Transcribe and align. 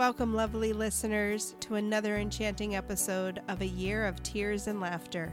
Welcome, 0.00 0.32
lovely 0.32 0.72
listeners, 0.72 1.54
to 1.60 1.74
another 1.74 2.16
enchanting 2.16 2.74
episode 2.74 3.42
of 3.48 3.60
A 3.60 3.66
Year 3.66 4.06
of 4.06 4.22
Tears 4.22 4.66
and 4.66 4.80
Laughter. 4.80 5.30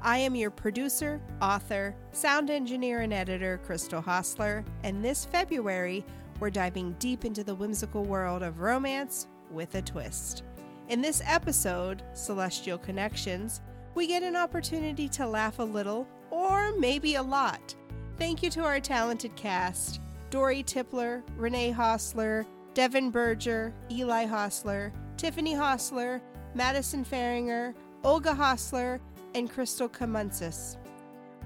I 0.00 0.18
am 0.18 0.36
your 0.36 0.52
producer, 0.52 1.20
author, 1.42 1.92
sound 2.12 2.48
engineer, 2.48 3.00
and 3.00 3.12
editor, 3.12 3.58
Crystal 3.66 4.00
Hostler, 4.00 4.64
and 4.84 5.04
this 5.04 5.24
February, 5.24 6.04
we're 6.38 6.50
diving 6.50 6.94
deep 7.00 7.24
into 7.24 7.42
the 7.42 7.56
whimsical 7.56 8.04
world 8.04 8.44
of 8.44 8.60
romance 8.60 9.26
with 9.50 9.74
a 9.74 9.82
twist. 9.82 10.44
In 10.88 11.00
this 11.00 11.20
episode, 11.26 12.04
Celestial 12.14 12.78
Connections, 12.78 13.60
we 13.96 14.06
get 14.06 14.22
an 14.22 14.36
opportunity 14.36 15.08
to 15.08 15.26
laugh 15.26 15.58
a 15.58 15.64
little, 15.64 16.06
or 16.30 16.70
maybe 16.78 17.16
a 17.16 17.22
lot. 17.24 17.74
Thank 18.20 18.44
you 18.44 18.50
to 18.50 18.62
our 18.62 18.78
talented 18.78 19.34
cast 19.34 20.00
Dory 20.30 20.62
Tipler, 20.62 21.24
Renee 21.36 21.72
Hostler, 21.72 22.46
Devin 22.76 23.10
Berger, 23.10 23.72
Eli 23.90 24.26
Hostler, 24.26 24.92
Tiffany 25.16 25.54
Hostler, 25.54 26.20
Madison 26.54 27.06
Faringer, 27.06 27.74
Olga 28.04 28.34
Hostler, 28.34 29.00
and 29.34 29.50
Crystal 29.50 29.88
Kamunsis. 29.88 30.76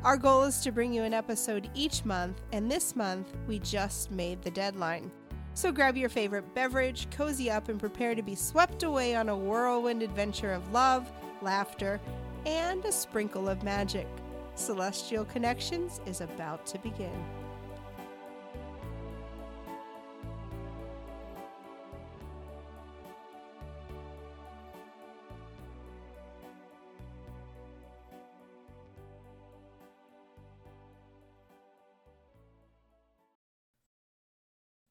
Our 0.03 0.17
goal 0.17 0.43
is 0.43 0.59
to 0.63 0.73
bring 0.73 0.93
you 0.93 1.05
an 1.05 1.15
episode 1.15 1.71
each 1.73 2.05
month, 2.05 2.43
and 2.53 2.69
this 2.69 2.97
month 2.97 3.33
we 3.47 3.61
just 3.61 4.11
made 4.11 4.43
the 4.43 4.51
deadline. 4.51 5.13
So 5.55 5.71
grab 5.71 5.97
your 5.97 6.09
favorite 6.09 6.53
beverage, 6.53 7.07
cozy 7.13 7.49
up, 7.49 7.69
and 7.69 7.79
prepare 7.79 8.17
to 8.17 8.23
be 8.23 8.35
swept 8.35 8.83
away 8.83 9.15
on 9.15 9.29
a 9.29 9.37
whirlwind 9.37 10.03
adventure 10.03 10.51
of 10.53 10.73
love, 10.73 11.13
laughter, 11.43 12.01
and 12.45 12.85
a 12.85 12.91
sprinkle 12.91 13.49
of 13.49 13.63
magic. 13.63 14.09
Celestial 14.57 15.25
Connections 15.27 16.01
is 16.07 16.23
about 16.23 16.67
to 16.67 16.79
begin. 16.81 17.25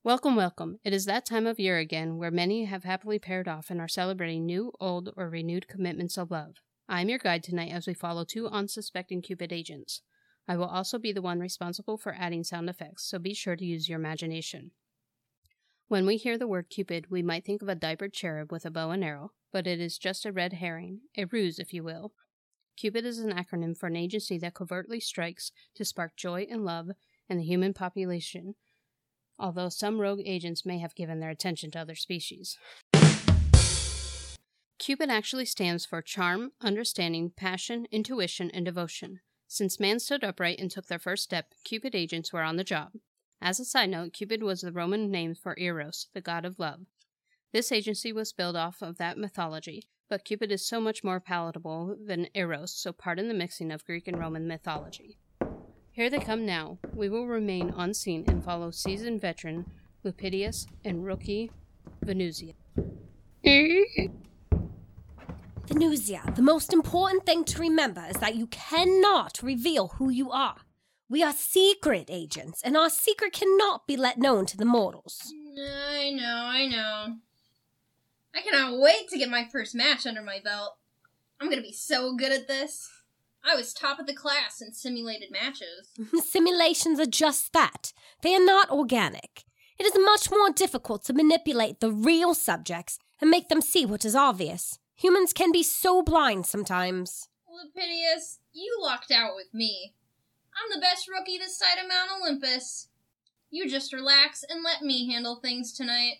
Welcome, 0.09 0.35
welcome. 0.35 0.79
It 0.83 0.91
is 0.91 1.05
that 1.05 1.23
time 1.23 1.45
of 1.45 1.59
year 1.59 1.77
again 1.77 2.17
where 2.17 2.31
many 2.31 2.65
have 2.65 2.83
happily 2.83 3.19
paired 3.19 3.47
off 3.47 3.69
and 3.69 3.79
are 3.79 3.88
celebrating 3.88 4.43
new, 4.43 4.71
old, 4.79 5.13
or 5.15 5.29
renewed 5.29 5.67
commitments 5.67 6.17
of 6.17 6.31
love. 6.31 6.55
I 6.88 7.02
am 7.02 7.09
your 7.09 7.19
guide 7.19 7.43
tonight 7.43 7.71
as 7.71 7.85
we 7.85 7.93
follow 7.93 8.23
two 8.23 8.47
unsuspecting 8.47 9.21
Cupid 9.21 9.53
agents. 9.53 10.02
I 10.47 10.57
will 10.57 10.65
also 10.65 10.97
be 10.97 11.11
the 11.11 11.21
one 11.21 11.39
responsible 11.39 11.95
for 11.95 12.15
adding 12.17 12.43
sound 12.43 12.71
effects, 12.71 13.07
so 13.07 13.19
be 13.19 13.35
sure 13.35 13.55
to 13.55 13.63
use 13.63 13.87
your 13.87 13.99
imagination. 13.99 14.71
When 15.89 16.07
we 16.07 16.17
hear 16.17 16.39
the 16.39 16.47
word 16.47 16.71
Cupid, 16.71 17.11
we 17.11 17.21
might 17.21 17.45
think 17.45 17.61
of 17.61 17.69
a 17.69 17.75
diapered 17.75 18.13
cherub 18.13 18.52
with 18.52 18.65
a 18.65 18.71
bow 18.71 18.89
and 18.89 19.03
arrow, 19.03 19.33
but 19.53 19.67
it 19.67 19.80
is 19.80 19.99
just 19.99 20.25
a 20.25 20.31
red 20.31 20.53
herring, 20.53 21.02
a 21.17 21.25
ruse, 21.25 21.59
if 21.59 21.71
you 21.71 21.83
will. 21.83 22.13
Cupid 22.77 23.05
is 23.05 23.19
an 23.19 23.31
acronym 23.31 23.77
for 23.77 23.85
an 23.85 23.95
agency 23.95 24.39
that 24.39 24.55
covertly 24.55 24.99
strikes 24.99 25.52
to 25.75 25.85
spark 25.85 26.15
joy 26.17 26.47
and 26.49 26.65
love 26.65 26.87
in 27.30 27.37
the 27.37 27.45
human 27.45 27.75
population 27.75 28.55
although 29.40 29.70
some 29.70 30.02
rogue 30.02 30.22
agents 30.26 30.66
may 30.66 30.80
have 30.80 30.95
given 30.95 31.20
their 31.20 31.30
attention 31.30 31.72
to 31.72 31.80
other 31.80 31.95
species. 31.95 32.58
Cupid 34.78 35.09
actually 35.09 35.45
stands 35.45 35.86
for 35.86 36.02
charm, 36.02 36.52
understanding, 36.62 37.32
passion, 37.36 37.88
intuition, 37.92 38.50
and 38.52 38.66
devotion. 38.66 39.20
Since 39.48 39.80
man 39.80 40.00
stood 40.00 40.23
upright 40.23 40.60
and 40.60 40.70
took 40.70 40.88
their 40.88 41.00
first 41.00 41.23
step, 41.23 41.54
Cupid 41.64 41.95
agents 41.95 42.32
were 42.32 42.44
on 42.44 42.56
the 42.56 42.64
job. 42.64 42.94
As 43.42 43.60
a 43.60 43.66
side 43.66 43.90
note, 43.90 44.14
Cupid 44.14 44.44
was 44.44 44.62
the 44.62 44.72
Roman 44.72 45.10
name 45.12 45.36
for 45.36 45.58
Eros, 45.58 46.08
the 46.14 46.22
god 46.22 46.45
of 46.45 46.60
love. 46.60 46.82
This 47.52 47.72
agency 47.72 48.11
was 48.11 48.32
built 48.32 48.55
off 48.55 48.82
of 48.82 48.98
that 48.98 49.17
mythology, 49.17 49.88
but 50.08 50.26
Cupid 50.26 50.52
is 50.52 50.67
so 50.67 50.80
much 50.80 51.04
more 51.04 51.20
palatable 51.20 51.98
than 52.05 52.28
Eros, 52.33 52.73
so 52.73 52.92
pardon 52.92 53.28
the 53.28 53.33
mixing 53.33 53.72
of 53.72 53.86
Greek 53.86 54.08
and 54.08 54.20
Roman 54.20 54.48
mythology. 54.48 55.17
Here 55.92 56.10
they 56.10 56.20
come 56.20 56.45
now. 56.45 56.77
We 56.94 57.10
will 57.10 57.27
remain 57.27 57.73
unseen 57.76 58.23
and 58.27 58.44
follow 58.44 58.72
seasoned 58.72 59.22
veteran 59.22 59.66
Lupidius 60.04 60.66
and 60.86 61.05
rookie 61.05 61.52
Venusia. 62.05 62.54
Venusia, 65.67 66.36
the 66.36 66.42
most 66.42 66.73
important 66.73 67.26
thing 67.26 67.44
to 67.44 67.60
remember 67.60 68.05
is 68.10 68.17
that 68.17 68.36
you 68.36 68.48
cannot 68.48 69.39
reveal 69.44 69.89
who 69.98 70.10
you 70.10 70.32
are. 70.32 70.58
We 71.10 71.23
are 71.23 71.33
secret 71.33 72.05
agents, 72.10 72.61
and 72.64 72.78
our 72.78 72.89
secret 72.89 73.33
cannot 73.33 73.88
be 73.88 73.98
let 73.98 74.17
known 74.17 74.45
to 74.48 74.58
the 74.58 74.66
mortals. 74.66 75.33
I 75.58 76.11
know, 76.11 76.44
I 76.45 76.67
know. 76.67 77.16
I 78.36 78.42
cannot 78.42 78.80
wait 78.80 79.10
to 79.10 79.17
get 79.17 79.30
my 79.30 79.48
first 79.52 79.73
match 79.73 80.05
under 80.05 80.22
my 80.22 80.39
belt. 80.44 80.78
I'm 81.42 81.49
gonna 81.49 81.61
be 81.61 81.73
so 81.73 82.16
good 82.16 82.32
at 82.32 82.48
this. 82.48 82.89
I 83.44 83.55
was 83.55 83.73
top 83.73 84.00
of 84.00 84.05
the 84.05 84.14
class 84.14 84.61
in 84.61 84.73
simulated 84.73 85.32
matches. 85.32 85.89
Simulations 86.30 87.00
are 87.00 87.05
just 87.05 87.54
that. 87.54 87.94
They 88.22 88.36
are 88.36 88.44
not 88.44 88.70
organic. 88.70 89.45
It 89.77 89.86
is 89.86 89.94
much 89.98 90.30
more 90.30 90.52
difficult 90.52 91.05
to 91.05 91.14
manipulate 91.14 91.80
the 91.80 91.92
real 91.92 92.33
subjects 92.33 92.99
and 93.22 93.30
make 93.30 93.48
them 93.48 93.61
see 93.61 93.86
what 93.86 94.05
is 94.05 94.16
obvious. 94.16 94.78
Humans 94.95 95.32
can 95.33 95.52
be 95.52 95.64
so 95.64 96.02
blind 96.02 96.45
sometimes. 96.45 97.30
Lupidius, 97.49 98.39
you 98.52 98.78
lucked 98.82 99.11
out 99.11 99.36
with 99.36 99.54
me. 99.54 99.94
I'm 100.54 100.70
the 100.76 100.82
best 100.82 101.08
rookie 101.08 101.38
this 101.38 101.58
side 101.58 101.82
of 101.82 101.88
Mount 101.88 102.11
Olympus. 102.22 102.89
You 103.49 103.70
just 103.70 103.94
relax 103.94 104.44
and 104.48 104.64
let 104.64 104.82
me 104.82 105.11
handle 105.11 105.38
things 105.38 105.72
tonight. 105.72 106.17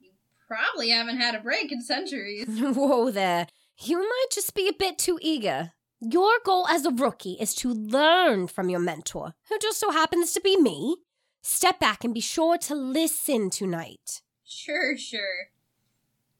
You 0.00 0.10
probably 0.46 0.90
haven't 0.90 1.18
had 1.18 1.34
a 1.34 1.40
break 1.40 1.70
in 1.70 1.80
centuries. 1.80 2.46
Whoa 2.60 3.10
there. 3.10 3.46
You 3.78 3.98
might 3.98 4.26
just 4.32 4.54
be 4.54 4.68
a 4.68 4.72
bit 4.72 4.98
too 4.98 5.18
eager. 5.22 5.72
Your 6.06 6.38
goal 6.44 6.66
as 6.68 6.84
a 6.84 6.90
rookie 6.90 7.38
is 7.40 7.54
to 7.56 7.72
learn 7.72 8.46
from 8.46 8.68
your 8.68 8.80
mentor, 8.80 9.32
who 9.48 9.58
just 9.58 9.80
so 9.80 9.90
happens 9.90 10.32
to 10.32 10.40
be 10.40 10.54
me. 10.60 10.96
Step 11.42 11.80
back 11.80 12.04
and 12.04 12.12
be 12.12 12.20
sure 12.20 12.58
to 12.58 12.74
listen 12.74 13.48
tonight. 13.48 14.20
Sure, 14.44 14.98
sure. 14.98 15.48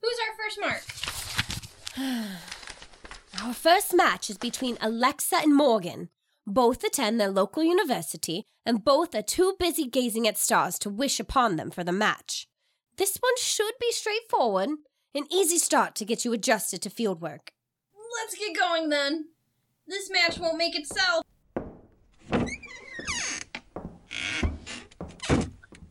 Who's 0.01 0.19
our 0.27 0.35
first 0.37 0.59
mark? 1.97 2.31
our 3.43 3.53
first 3.55 3.95
match 3.95 4.29
is 4.29 4.37
between 4.37 4.77
Alexa 4.81 5.37
and 5.37 5.55
Morgan. 5.55 6.09
Both 6.45 6.83
attend 6.83 7.19
their 7.19 7.31
local 7.31 7.63
university, 7.63 8.45
and 8.67 8.85
both 8.85 9.15
are 9.15 9.23
too 9.23 9.55
busy 9.57 9.87
gazing 9.87 10.27
at 10.27 10.37
stars 10.37 10.77
to 10.79 10.91
wish 10.91 11.19
upon 11.19 11.55
them 11.55 11.71
for 11.71 11.83
the 11.83 11.91
match. 11.91 12.47
This 12.97 13.17
one 13.19 13.35
should 13.39 13.73
be 13.81 13.91
straightforward, 13.91 14.69
an 15.15 15.25
easy 15.31 15.57
start 15.57 15.95
to 15.95 16.05
get 16.05 16.23
you 16.23 16.33
adjusted 16.33 16.83
to 16.83 16.91
fieldwork. 16.91 17.49
Let's 18.21 18.37
get 18.37 18.55
going 18.55 18.89
then. 18.89 19.29
This 19.87 20.09
match 20.09 20.39
won't 20.39 20.57
make 20.57 20.75
itself. 20.75 21.23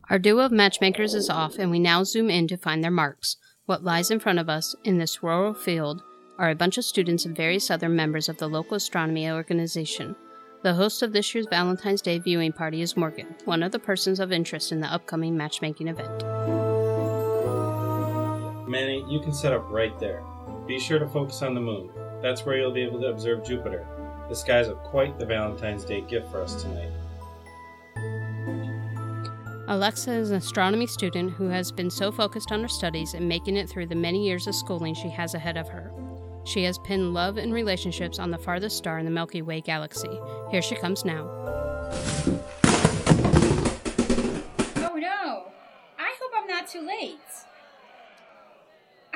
Our 0.09 0.19
duo 0.19 0.45
of 0.45 0.51
matchmakers 0.51 1.13
is 1.13 1.29
off, 1.29 1.57
and 1.57 1.71
we 1.71 1.79
now 1.79 2.03
zoom 2.03 2.29
in 2.29 2.47
to 2.49 2.57
find 2.57 2.83
their 2.83 2.91
marks. 2.91 3.37
What 3.65 3.83
lies 3.83 4.11
in 4.11 4.19
front 4.19 4.39
of 4.39 4.49
us 4.49 4.75
in 4.83 4.97
this 4.97 5.23
rural 5.23 5.53
field 5.53 6.03
are 6.37 6.49
a 6.49 6.55
bunch 6.55 6.77
of 6.77 6.85
students 6.85 7.25
and 7.25 7.35
various 7.35 7.71
other 7.71 7.89
members 7.89 8.29
of 8.29 8.37
the 8.37 8.49
local 8.49 8.75
astronomy 8.75 9.29
organization. 9.29 10.15
The 10.61 10.73
host 10.73 11.01
of 11.01 11.13
this 11.13 11.33
year's 11.33 11.47
Valentine's 11.49 12.01
Day 12.01 12.19
viewing 12.19 12.51
party 12.51 12.81
is 12.81 12.97
Morgan, 12.97 13.35
one 13.45 13.63
of 13.63 13.71
the 13.71 13.79
persons 13.79 14.19
of 14.19 14.31
interest 14.31 14.71
in 14.71 14.81
the 14.81 14.91
upcoming 14.91 15.37
matchmaking 15.37 15.87
event. 15.87 16.23
Manny, 18.67 19.05
you 19.09 19.21
can 19.21 19.33
set 19.33 19.53
up 19.53 19.65
right 19.69 19.97
there. 19.99 20.23
Be 20.67 20.79
sure 20.79 20.99
to 20.99 21.07
focus 21.07 21.41
on 21.41 21.53
the 21.55 21.61
moon. 21.61 21.89
That's 22.21 22.45
where 22.45 22.57
you'll 22.57 22.71
be 22.71 22.83
able 22.83 22.99
to 23.01 23.07
observe 23.07 23.45
Jupiter. 23.45 23.85
The 24.29 24.35
skies 24.35 24.67
are 24.67 24.75
quite 24.75 25.19
the 25.19 25.25
Valentine's 25.25 25.85
Day 25.85 26.01
gift 26.01 26.31
for 26.31 26.41
us 26.41 26.61
tonight. 26.61 26.91
Alexa 29.67 30.11
is 30.11 30.29
an 30.29 30.37
astronomy 30.37 30.85
student 30.85 31.31
who 31.31 31.49
has 31.49 31.71
been 31.71 31.89
so 31.89 32.11
focused 32.11 32.51
on 32.51 32.61
her 32.61 32.67
studies 32.67 33.15
and 33.15 33.27
making 33.27 33.57
it 33.57 33.67
through 33.67 33.87
the 33.87 33.95
many 33.95 34.23
years 34.23 34.45
of 34.45 34.53
schooling 34.53 34.93
she 34.93 35.09
has 35.09 35.33
ahead 35.33 35.57
of 35.57 35.67
her. 35.69 35.91
She 36.43 36.63
has 36.65 36.77
pinned 36.77 37.15
love 37.15 37.37
and 37.37 37.51
relationships 37.51 38.19
on 38.19 38.29
the 38.29 38.37
farthest 38.37 38.77
star 38.77 38.99
in 38.99 39.05
the 39.05 39.11
Milky 39.11 39.41
Way 39.41 39.61
galaxy. 39.61 40.19
Here 40.51 40.61
she 40.61 40.75
comes 40.75 41.03
now. 41.03 41.27
Oh 44.77 44.95
no! 44.95 45.47
I 45.97 46.13
hope 46.21 46.31
I'm 46.37 46.47
not 46.47 46.67
too 46.67 46.81
late. 46.85 47.17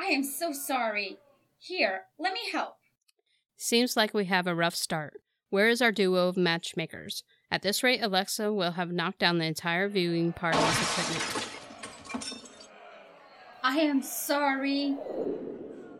I 0.00 0.06
am 0.06 0.24
so 0.24 0.52
sorry. 0.52 1.18
Here, 1.60 2.06
let 2.18 2.32
me 2.32 2.40
help. 2.50 2.79
Seems 3.62 3.94
like 3.94 4.14
we 4.14 4.24
have 4.24 4.46
a 4.46 4.54
rough 4.54 4.74
start. 4.74 5.20
Where 5.50 5.68
is 5.68 5.82
our 5.82 5.92
duo 5.92 6.28
of 6.28 6.38
matchmakers? 6.38 7.24
At 7.50 7.60
this 7.60 7.82
rate, 7.82 8.00
Alexa 8.00 8.50
will 8.54 8.70
have 8.70 8.90
knocked 8.90 9.18
down 9.18 9.36
the 9.36 9.44
entire 9.44 9.86
viewing 9.86 10.32
party's 10.32 10.62
equipment. 10.80 11.46
I 13.62 13.80
am 13.80 14.00
sorry. 14.00 14.96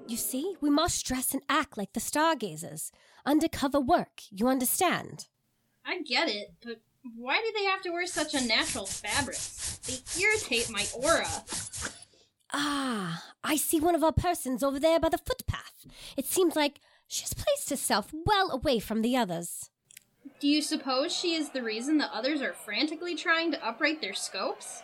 You 0.07 0.17
see, 0.17 0.55
we 0.63 0.71
must 0.71 1.05
dress 1.05 1.35
and 1.35 1.43
act 1.51 1.77
like 1.77 1.93
the 1.93 2.01
stargazers. 2.01 2.93
Undercover 3.27 3.79
work, 3.79 4.23
you 4.31 4.49
understand? 4.49 5.27
I 5.85 6.01
get 6.01 6.31
it, 6.31 6.55
but 6.65 6.81
why 7.15 7.43
do 7.43 7.53
they 7.55 7.67
have 7.67 7.83
to 7.83 7.91
wear 7.91 8.07
such 8.07 8.33
unnatural 8.33 8.87
fabrics? 8.87 9.81
They 9.87 10.23
irritate 10.23 10.71
my 10.71 10.87
aura. 10.95 11.29
Ah, 12.55 13.23
I 13.45 13.57
see 13.57 13.81
one 13.81 13.95
of 13.95 14.03
our 14.03 14.13
persons 14.13 14.63
over 14.63 14.81
there 14.81 14.99
by 14.99 15.11
the 15.11 15.19
footpath. 15.19 15.87
It 16.17 16.25
seems 16.25 16.57
like 16.57 16.81
she's 17.11 17.35
placed 17.35 17.69
herself 17.71 18.15
well 18.25 18.51
away 18.51 18.79
from 18.79 19.03
the 19.03 19.17
others. 19.17 19.71
Do 20.39 20.47
you 20.47 20.63
suppose 20.63 21.13
she 21.13 21.35
is 21.35 21.51
the 21.51 21.63
reason 21.63 21.99
the 21.99 22.15
others 22.15 22.41
are 22.41 22.53
frantically 22.53 23.17
trying 23.17 23.51
to 23.51 23.67
upright 23.67 24.01
their 24.01 24.15
scopes? 24.15 24.83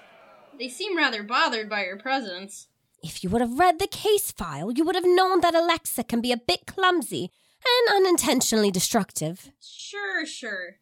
They 0.59 0.69
seem 0.69 0.97
rather 0.97 1.23
bothered 1.23 1.71
by 1.71 1.85
her 1.85 1.97
presence. 1.97 2.67
If 3.03 3.23
you 3.23 3.31
would 3.31 3.41
have 3.41 3.59
read 3.59 3.79
the 3.79 3.87
case 3.87 4.33
file, 4.33 4.73
you 4.73 4.85
would 4.85 4.97
have 4.97 5.07
known 5.07 5.41
that 5.41 5.55
Alexa 5.55 6.05
can 6.05 6.21
be 6.21 6.33
a 6.33 6.37
bit 6.37 6.67
clumsy 6.67 7.31
and 7.65 7.97
unintentionally 7.97 8.71
destructive. 8.71 9.53
Sure, 9.61 10.27
sure. 10.27 10.77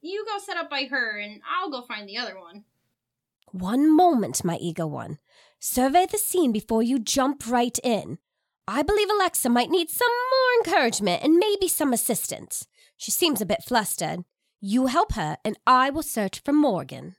You 0.00 0.24
go 0.26 0.38
set 0.38 0.56
up 0.56 0.68
by 0.68 0.84
her, 0.90 1.18
and 1.18 1.40
I'll 1.48 1.70
go 1.70 1.82
find 1.82 2.08
the 2.08 2.18
other 2.18 2.38
one. 2.38 2.64
One 3.52 3.94
moment, 3.94 4.44
my 4.44 4.56
eager 4.56 4.86
one. 4.86 5.18
Survey 5.58 6.06
the 6.06 6.18
scene 6.18 6.52
before 6.52 6.82
you 6.82 6.98
jump 6.98 7.48
right 7.48 7.78
in. 7.82 8.18
I 8.68 8.82
believe 8.82 9.08
Alexa 9.10 9.48
might 9.48 9.70
need 9.70 9.90
some 9.90 10.08
more 10.30 10.64
encouragement 10.64 11.22
and 11.22 11.36
maybe 11.36 11.66
some 11.66 11.92
assistance. 11.92 12.66
She 12.96 13.10
seems 13.10 13.40
a 13.40 13.46
bit 13.46 13.64
flustered. 13.64 14.24
You 14.60 14.86
help 14.86 15.14
her, 15.14 15.36
and 15.44 15.58
I 15.66 15.90
will 15.90 16.04
search 16.04 16.40
for 16.44 16.52
Morgan. 16.52 17.16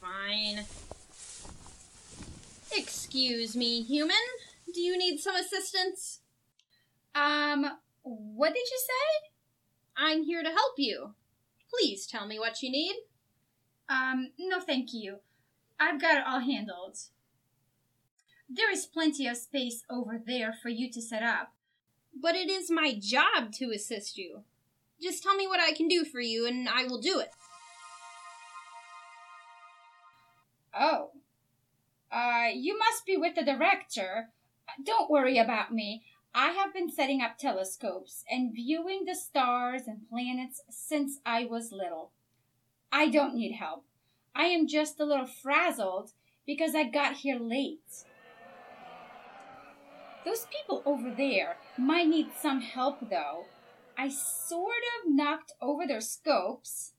Fine. 0.00 0.64
Excuse 2.76 3.54
me, 3.54 3.82
human. 3.82 4.16
Do 4.74 4.80
you 4.80 4.98
need 4.98 5.18
some 5.18 5.36
assistance? 5.36 6.20
Um, 7.14 7.66
what 8.02 8.52
did 8.52 8.66
you 8.68 8.78
say? 8.78 9.30
I'm 9.96 10.24
here 10.24 10.42
to 10.42 10.50
help 10.50 10.74
you. 10.76 11.14
Please 11.70 12.06
tell 12.06 12.26
me 12.26 12.38
what 12.38 12.62
you 12.62 12.70
need. 12.70 12.94
Um, 13.88 14.32
no 14.38 14.60
thank 14.60 14.92
you. 14.92 15.18
I've 15.78 16.00
got 16.00 16.16
it 16.16 16.24
all 16.26 16.40
handled. 16.40 16.98
There 18.48 18.70
is 18.70 18.86
plenty 18.86 19.26
of 19.26 19.36
space 19.36 19.82
over 19.90 20.20
there 20.24 20.52
for 20.52 20.68
you 20.68 20.90
to 20.92 21.02
set 21.02 21.22
up. 21.22 21.52
But 22.18 22.34
it 22.34 22.48
is 22.48 22.70
my 22.70 22.94
job 22.98 23.52
to 23.54 23.72
assist 23.72 24.16
you. 24.16 24.42
Just 25.00 25.22
tell 25.22 25.34
me 25.34 25.46
what 25.46 25.60
I 25.60 25.72
can 25.72 25.88
do 25.88 26.04
for 26.04 26.20
you, 26.20 26.46
and 26.46 26.68
I 26.68 26.84
will 26.84 27.00
do 27.00 27.18
it. 27.18 27.30
Oh. 30.78 31.10
Uh, 32.10 32.48
you 32.54 32.78
must 32.78 33.04
be 33.04 33.16
with 33.16 33.34
the 33.34 33.44
director. 33.44 34.28
Don't 34.82 35.10
worry 35.10 35.38
about 35.38 35.72
me. 35.72 36.04
I 36.34 36.50
have 36.50 36.72
been 36.72 36.90
setting 36.90 37.22
up 37.22 37.38
telescopes 37.38 38.22
and 38.30 38.54
viewing 38.54 39.04
the 39.04 39.14
stars 39.14 39.82
and 39.86 40.08
planets 40.08 40.62
since 40.70 41.18
I 41.24 41.46
was 41.46 41.72
little. 41.72 42.12
I 42.92 43.08
don't 43.08 43.34
need 43.34 43.52
help. 43.52 43.84
I 44.34 44.44
am 44.46 44.68
just 44.68 45.00
a 45.00 45.04
little 45.04 45.26
frazzled 45.26 46.12
because 46.46 46.74
I 46.74 46.84
got 46.84 47.14
here 47.14 47.38
late. 47.38 48.04
Those 50.26 50.46
people 50.46 50.82
over 50.84 51.14
there 51.16 51.56
might 51.78 52.08
need 52.08 52.30
some 52.42 52.60
help, 52.60 52.98
though. 53.08 53.46
I 53.96 54.08
sort 54.08 54.82
of 54.98 55.14
knocked 55.14 55.52
over 55.62 55.86
their 55.86 56.00
scopes. 56.00 56.94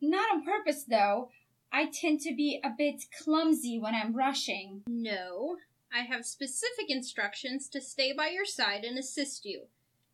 Not 0.00 0.32
on 0.32 0.42
purpose, 0.42 0.84
though. 0.84 1.28
I 1.70 1.90
tend 1.92 2.20
to 2.20 2.34
be 2.34 2.62
a 2.64 2.70
bit 2.70 3.04
clumsy 3.22 3.78
when 3.78 3.94
I'm 3.94 4.16
rushing. 4.16 4.84
No, 4.86 5.56
I 5.92 6.00
have 6.00 6.24
specific 6.24 6.88
instructions 6.88 7.68
to 7.68 7.80
stay 7.82 8.14
by 8.14 8.28
your 8.28 8.46
side 8.46 8.84
and 8.84 8.98
assist 8.98 9.44
you. 9.44 9.64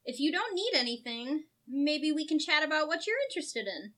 If 0.04 0.18
you 0.18 0.32
don't 0.32 0.54
need 0.54 0.72
anything, 0.74 1.44
maybe 1.68 2.10
we 2.10 2.26
can 2.26 2.40
chat 2.40 2.64
about 2.64 2.88
what 2.88 3.06
you're 3.06 3.16
interested 3.28 3.68
in. 3.68 3.92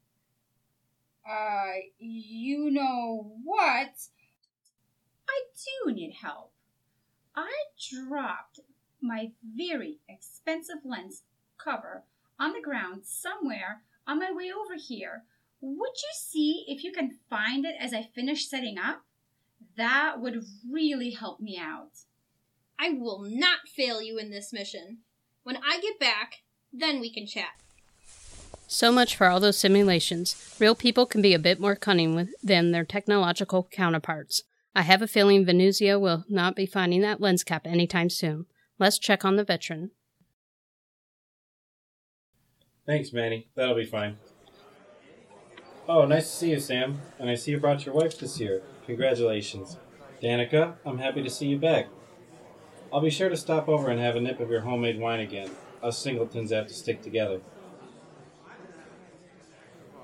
Uh, 1.26 1.80
you 1.98 2.70
know 2.70 3.32
what? 3.42 3.94
I 5.28 5.42
do 5.86 5.92
need 5.92 6.16
help. 6.20 6.51
I 7.34 7.52
dropped 7.90 8.60
my 9.00 9.32
very 9.42 9.98
expensive 10.08 10.84
lens 10.84 11.22
cover 11.58 12.04
on 12.38 12.52
the 12.52 12.60
ground 12.60 13.02
somewhere 13.04 13.82
on 14.06 14.18
my 14.18 14.30
way 14.32 14.50
over 14.52 14.74
here. 14.76 15.24
Would 15.60 15.92
you 15.96 16.10
see 16.14 16.64
if 16.68 16.82
you 16.84 16.92
can 16.92 17.18
find 17.30 17.64
it 17.64 17.74
as 17.78 17.94
I 17.94 18.10
finish 18.14 18.48
setting 18.48 18.78
up? 18.78 19.02
That 19.76 20.20
would 20.20 20.44
really 20.68 21.10
help 21.10 21.40
me 21.40 21.56
out. 21.56 22.00
I 22.78 22.90
will 22.90 23.22
not 23.22 23.68
fail 23.68 24.02
you 24.02 24.18
in 24.18 24.30
this 24.30 24.52
mission. 24.52 24.98
When 25.44 25.56
I 25.56 25.80
get 25.80 25.98
back, 25.98 26.42
then 26.72 27.00
we 27.00 27.12
can 27.12 27.26
chat. 27.26 27.52
So 28.66 28.90
much 28.90 29.16
for 29.16 29.28
all 29.28 29.38
those 29.38 29.58
simulations. 29.58 30.56
Real 30.58 30.74
people 30.74 31.06
can 31.06 31.22
be 31.22 31.34
a 31.34 31.38
bit 31.38 31.60
more 31.60 31.76
cunning 31.76 32.14
with, 32.14 32.30
than 32.42 32.72
their 32.72 32.84
technological 32.84 33.68
counterparts. 33.70 34.42
I 34.74 34.82
have 34.82 35.02
a 35.02 35.06
feeling 35.06 35.44
Venusia 35.44 36.00
will 36.00 36.24
not 36.28 36.56
be 36.56 36.64
finding 36.64 37.02
that 37.02 37.20
lens 37.20 37.44
cap 37.44 37.66
anytime 37.66 38.08
soon. 38.08 38.46
Let's 38.78 38.98
check 38.98 39.24
on 39.24 39.36
the 39.36 39.44
veteran. 39.44 39.90
Thanks, 42.86 43.12
Manny. 43.12 43.48
That'll 43.54 43.74
be 43.74 43.84
fine. 43.84 44.16
Oh, 45.88 46.06
nice 46.06 46.30
to 46.30 46.36
see 46.36 46.50
you, 46.50 46.60
Sam. 46.60 47.00
And 47.18 47.28
I 47.28 47.34
see 47.34 47.50
you 47.50 47.60
brought 47.60 47.84
your 47.84 47.94
wife 47.94 48.18
this 48.18 48.40
year. 48.40 48.62
Congratulations. 48.86 49.76
Danica, 50.22 50.74
I'm 50.86 50.98
happy 50.98 51.22
to 51.22 51.30
see 51.30 51.46
you 51.46 51.58
back. 51.58 51.88
I'll 52.92 53.00
be 53.00 53.10
sure 53.10 53.28
to 53.28 53.36
stop 53.36 53.68
over 53.68 53.90
and 53.90 54.00
have 54.00 54.16
a 54.16 54.20
nip 54.20 54.40
of 54.40 54.50
your 54.50 54.60
homemade 54.62 54.98
wine 54.98 55.20
again. 55.20 55.50
Us 55.82 55.98
singletons 55.98 56.50
have 56.50 56.66
to 56.68 56.74
stick 56.74 57.02
together. 57.02 57.40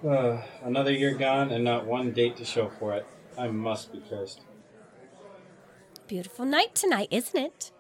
Uh, 0.07 0.43
another 0.63 0.93
year 0.93 1.15
gone 1.15 1.51
and 1.51 1.65
not 1.65 1.87
one 1.87 2.13
date 2.13 2.37
to 2.37 2.45
show 2.45 2.69
for 2.69 2.95
it. 2.95 3.07
I 3.37 3.49
must 3.49 3.93
be 3.93 4.03
cursed. 4.09 4.43
Beautiful 6.09 6.47
night 6.47 6.75
tonight, 6.75 7.09
isn't 7.11 7.39
it? 7.39 7.71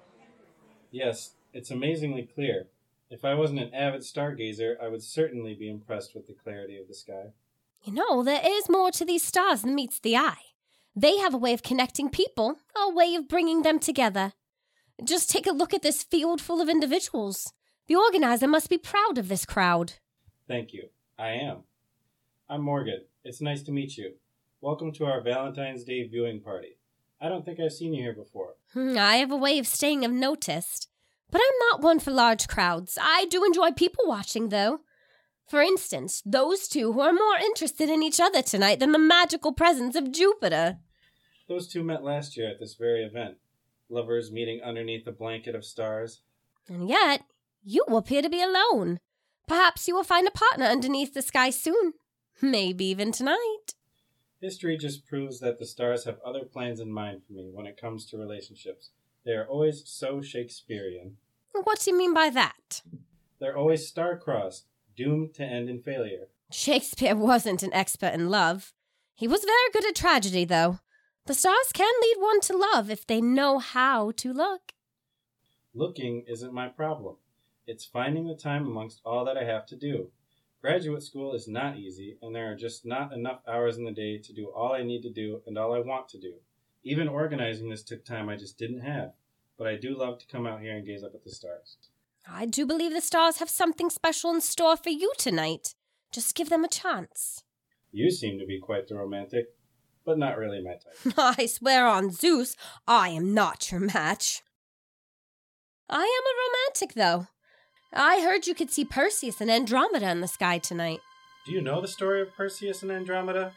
Yes, 0.90 1.34
it's 1.54 1.70
amazingly 1.70 2.28
clear. 2.34 2.66
If 3.08 3.24
I 3.24 3.32
wasn't 3.32 3.60
an 3.60 3.72
avid 3.72 4.02
stargazer, 4.02 4.74
I 4.82 4.88
would 4.88 5.02
certainly 5.02 5.54
be 5.54 5.70
impressed 5.70 6.14
with 6.14 6.26
the 6.26 6.34
clarity 6.34 6.76
of 6.76 6.88
the 6.88 6.94
sky. 6.94 7.32
You 7.84 7.94
know, 7.94 8.22
there 8.22 8.42
is 8.44 8.68
more 8.68 8.90
to 8.90 9.04
these 9.06 9.22
stars 9.22 9.62
than 9.62 9.74
meets 9.74 9.98
the 9.98 10.14
eye. 10.14 10.52
They 10.94 11.16
have 11.16 11.32
a 11.32 11.38
way 11.38 11.54
of 11.54 11.62
connecting 11.62 12.10
people, 12.10 12.58
a 12.76 12.92
way 12.92 13.14
of 13.14 13.28
bringing 13.28 13.62
them 13.62 13.78
together. 13.78 14.34
Just 15.02 15.30
take 15.30 15.46
a 15.46 15.52
look 15.52 15.72
at 15.72 15.80
this 15.80 16.02
field 16.02 16.42
full 16.42 16.60
of 16.60 16.68
individuals. 16.68 17.54
The 17.86 17.96
organizer 17.96 18.46
must 18.46 18.68
be 18.68 18.76
proud 18.76 19.16
of 19.16 19.28
this 19.28 19.46
crowd. 19.46 19.94
Thank 20.46 20.74
you. 20.74 20.90
I 21.18 21.30
am. 21.30 21.58
I'm 22.46 22.60
Morgan. 22.60 23.04
It's 23.24 23.40
nice 23.40 23.62
to 23.62 23.72
meet 23.72 23.96
you. 23.96 24.12
Welcome 24.60 24.92
to 24.92 25.06
our 25.06 25.22
Valentine's 25.22 25.84
Day 25.84 26.06
viewing 26.06 26.40
party. 26.40 26.77
I 27.20 27.28
don't 27.28 27.44
think 27.44 27.58
I've 27.60 27.72
seen 27.72 27.94
you 27.94 28.02
here 28.02 28.14
before. 28.14 28.54
Hmm, 28.72 28.96
I 28.98 29.16
have 29.16 29.32
a 29.32 29.36
way 29.36 29.58
of 29.58 29.66
staying 29.66 30.04
unnoticed. 30.04 30.88
But 31.30 31.40
I'm 31.42 31.58
not 31.70 31.82
one 31.82 31.98
for 31.98 32.10
large 32.10 32.48
crowds. 32.48 32.96
I 33.00 33.26
do 33.26 33.44
enjoy 33.44 33.72
people 33.72 34.04
watching, 34.06 34.48
though. 34.48 34.80
For 35.46 35.60
instance, 35.60 36.22
those 36.24 36.68
two 36.68 36.92
who 36.92 37.00
are 37.00 37.12
more 37.12 37.36
interested 37.40 37.88
in 37.90 38.02
each 38.02 38.20
other 38.20 38.42
tonight 38.42 38.80
than 38.80 38.92
the 38.92 38.98
magical 38.98 39.52
presence 39.52 39.96
of 39.96 40.12
Jupiter. 40.12 40.78
Those 41.48 41.68
two 41.68 41.82
met 41.82 42.02
last 42.02 42.36
year 42.36 42.50
at 42.50 42.60
this 42.60 42.74
very 42.74 43.02
event. 43.02 43.36
Lovers 43.88 44.30
meeting 44.30 44.60
underneath 44.62 45.06
a 45.06 45.12
blanket 45.12 45.54
of 45.54 45.64
stars. 45.64 46.20
And 46.68 46.88
yet, 46.88 47.22
you 47.64 47.82
appear 47.84 48.20
to 48.20 48.28
be 48.28 48.42
alone. 48.42 49.00
Perhaps 49.46 49.88
you 49.88 49.94
will 49.94 50.04
find 50.04 50.28
a 50.28 50.30
partner 50.30 50.66
underneath 50.66 51.14
the 51.14 51.22
sky 51.22 51.48
soon. 51.48 51.94
Maybe 52.42 52.84
even 52.86 53.12
tonight. 53.12 53.74
History 54.40 54.76
just 54.76 55.04
proves 55.04 55.40
that 55.40 55.58
the 55.58 55.66
stars 55.66 56.04
have 56.04 56.20
other 56.24 56.44
plans 56.44 56.78
in 56.78 56.92
mind 56.92 57.22
for 57.26 57.32
me 57.32 57.50
when 57.52 57.66
it 57.66 57.80
comes 57.80 58.06
to 58.06 58.16
relationships. 58.16 58.90
They 59.24 59.32
are 59.32 59.46
always 59.46 59.82
so 59.86 60.20
Shakespearean. 60.22 61.16
What 61.64 61.80
do 61.80 61.90
you 61.90 61.98
mean 61.98 62.14
by 62.14 62.30
that? 62.30 62.82
They're 63.40 63.56
always 63.56 63.88
star-crossed, 63.88 64.66
doomed 64.96 65.34
to 65.34 65.44
end 65.44 65.68
in 65.68 65.82
failure. 65.82 66.28
Shakespeare 66.52 67.16
wasn't 67.16 67.64
an 67.64 67.74
expert 67.74 68.14
in 68.14 68.30
love. 68.30 68.72
He 69.14 69.26
was 69.26 69.44
very 69.44 69.72
good 69.72 69.86
at 69.86 69.96
tragedy, 69.96 70.44
though. 70.44 70.78
The 71.26 71.34
stars 71.34 71.72
can 71.74 71.92
lead 72.00 72.16
one 72.18 72.40
to 72.42 72.56
love 72.56 72.90
if 72.90 73.06
they 73.06 73.20
know 73.20 73.58
how 73.58 74.12
to 74.12 74.32
look. 74.32 74.72
Looking 75.74 76.24
isn't 76.28 76.54
my 76.54 76.68
problem. 76.68 77.16
It's 77.66 77.84
finding 77.84 78.26
the 78.26 78.34
time 78.34 78.66
amongst 78.66 79.00
all 79.04 79.24
that 79.24 79.36
I 79.36 79.44
have 79.44 79.66
to 79.66 79.76
do. 79.76 80.10
Graduate 80.60 81.04
school 81.04 81.34
is 81.34 81.46
not 81.46 81.78
easy, 81.78 82.18
and 82.20 82.34
there 82.34 82.50
are 82.50 82.56
just 82.56 82.84
not 82.84 83.12
enough 83.12 83.40
hours 83.46 83.78
in 83.78 83.84
the 83.84 83.92
day 83.92 84.18
to 84.18 84.32
do 84.32 84.46
all 84.46 84.72
I 84.72 84.82
need 84.82 85.02
to 85.02 85.10
do 85.10 85.40
and 85.46 85.56
all 85.56 85.72
I 85.72 85.78
want 85.78 86.08
to 86.08 86.18
do. 86.18 86.34
Even 86.82 87.06
organizing 87.06 87.68
this 87.68 87.84
took 87.84 88.04
time 88.04 88.28
I 88.28 88.36
just 88.36 88.58
didn't 88.58 88.80
have, 88.80 89.12
but 89.56 89.68
I 89.68 89.76
do 89.76 89.96
love 89.96 90.18
to 90.18 90.26
come 90.26 90.46
out 90.46 90.60
here 90.60 90.76
and 90.76 90.84
gaze 90.84 91.04
up 91.04 91.14
at 91.14 91.22
the 91.22 91.30
stars. 91.30 91.76
I 92.28 92.44
do 92.44 92.66
believe 92.66 92.92
the 92.92 93.00
stars 93.00 93.38
have 93.38 93.48
something 93.48 93.88
special 93.88 94.32
in 94.32 94.40
store 94.40 94.76
for 94.76 94.90
you 94.90 95.12
tonight. 95.16 95.74
Just 96.10 96.34
give 96.34 96.50
them 96.50 96.64
a 96.64 96.68
chance. 96.68 97.44
You 97.92 98.10
seem 98.10 98.38
to 98.40 98.46
be 98.46 98.58
quite 98.58 98.88
the 98.88 98.96
romantic, 98.96 99.54
but 100.04 100.18
not 100.18 100.38
really 100.38 100.60
my 100.60 100.72
type. 100.72 101.14
I 101.38 101.46
swear 101.46 101.86
on 101.86 102.10
Zeus, 102.10 102.56
I 102.86 103.10
am 103.10 103.32
not 103.32 103.70
your 103.70 103.80
match. 103.80 104.42
I 105.88 106.02
am 106.02 106.02
a 106.02 106.34
romantic, 106.42 106.94
though. 106.94 107.28
I 107.92 108.20
heard 108.20 108.46
you 108.46 108.54
could 108.54 108.70
see 108.70 108.84
Perseus 108.84 109.40
and 109.40 109.50
Andromeda 109.50 110.10
in 110.10 110.20
the 110.20 110.28
sky 110.28 110.58
tonight. 110.58 111.00
Do 111.46 111.52
you 111.52 111.62
know 111.62 111.80
the 111.80 111.88
story 111.88 112.20
of 112.20 112.34
Perseus 112.36 112.82
and 112.82 112.92
Andromeda? 112.92 113.52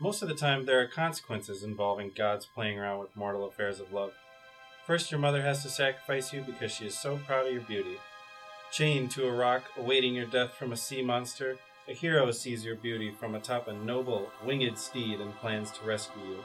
Most 0.00 0.22
of 0.22 0.28
the 0.28 0.34
time, 0.34 0.64
there 0.64 0.80
are 0.80 0.86
consequences 0.86 1.64
involving 1.64 2.12
gods 2.14 2.46
playing 2.46 2.78
around 2.78 3.00
with 3.00 3.16
mortal 3.16 3.44
affairs 3.44 3.80
of 3.80 3.92
love. 3.92 4.12
First, 4.86 5.10
your 5.10 5.18
mother 5.18 5.42
has 5.42 5.64
to 5.64 5.68
sacrifice 5.68 6.32
you 6.32 6.42
because 6.42 6.70
she 6.70 6.86
is 6.86 6.96
so 6.96 7.18
proud 7.26 7.48
of 7.48 7.52
your 7.52 7.62
beauty. 7.62 7.98
Chained 8.70 9.10
to 9.12 9.26
a 9.26 9.32
rock, 9.32 9.64
awaiting 9.76 10.14
your 10.14 10.26
death 10.26 10.52
from 10.52 10.72
a 10.72 10.76
sea 10.76 11.02
monster, 11.02 11.58
a 11.88 11.94
hero 11.94 12.30
sees 12.30 12.64
your 12.64 12.76
beauty 12.76 13.10
from 13.10 13.34
atop 13.34 13.66
a 13.66 13.72
noble, 13.72 14.30
winged 14.44 14.78
steed 14.78 15.20
and 15.20 15.34
plans 15.36 15.72
to 15.72 15.84
rescue 15.84 16.22
you. 16.22 16.38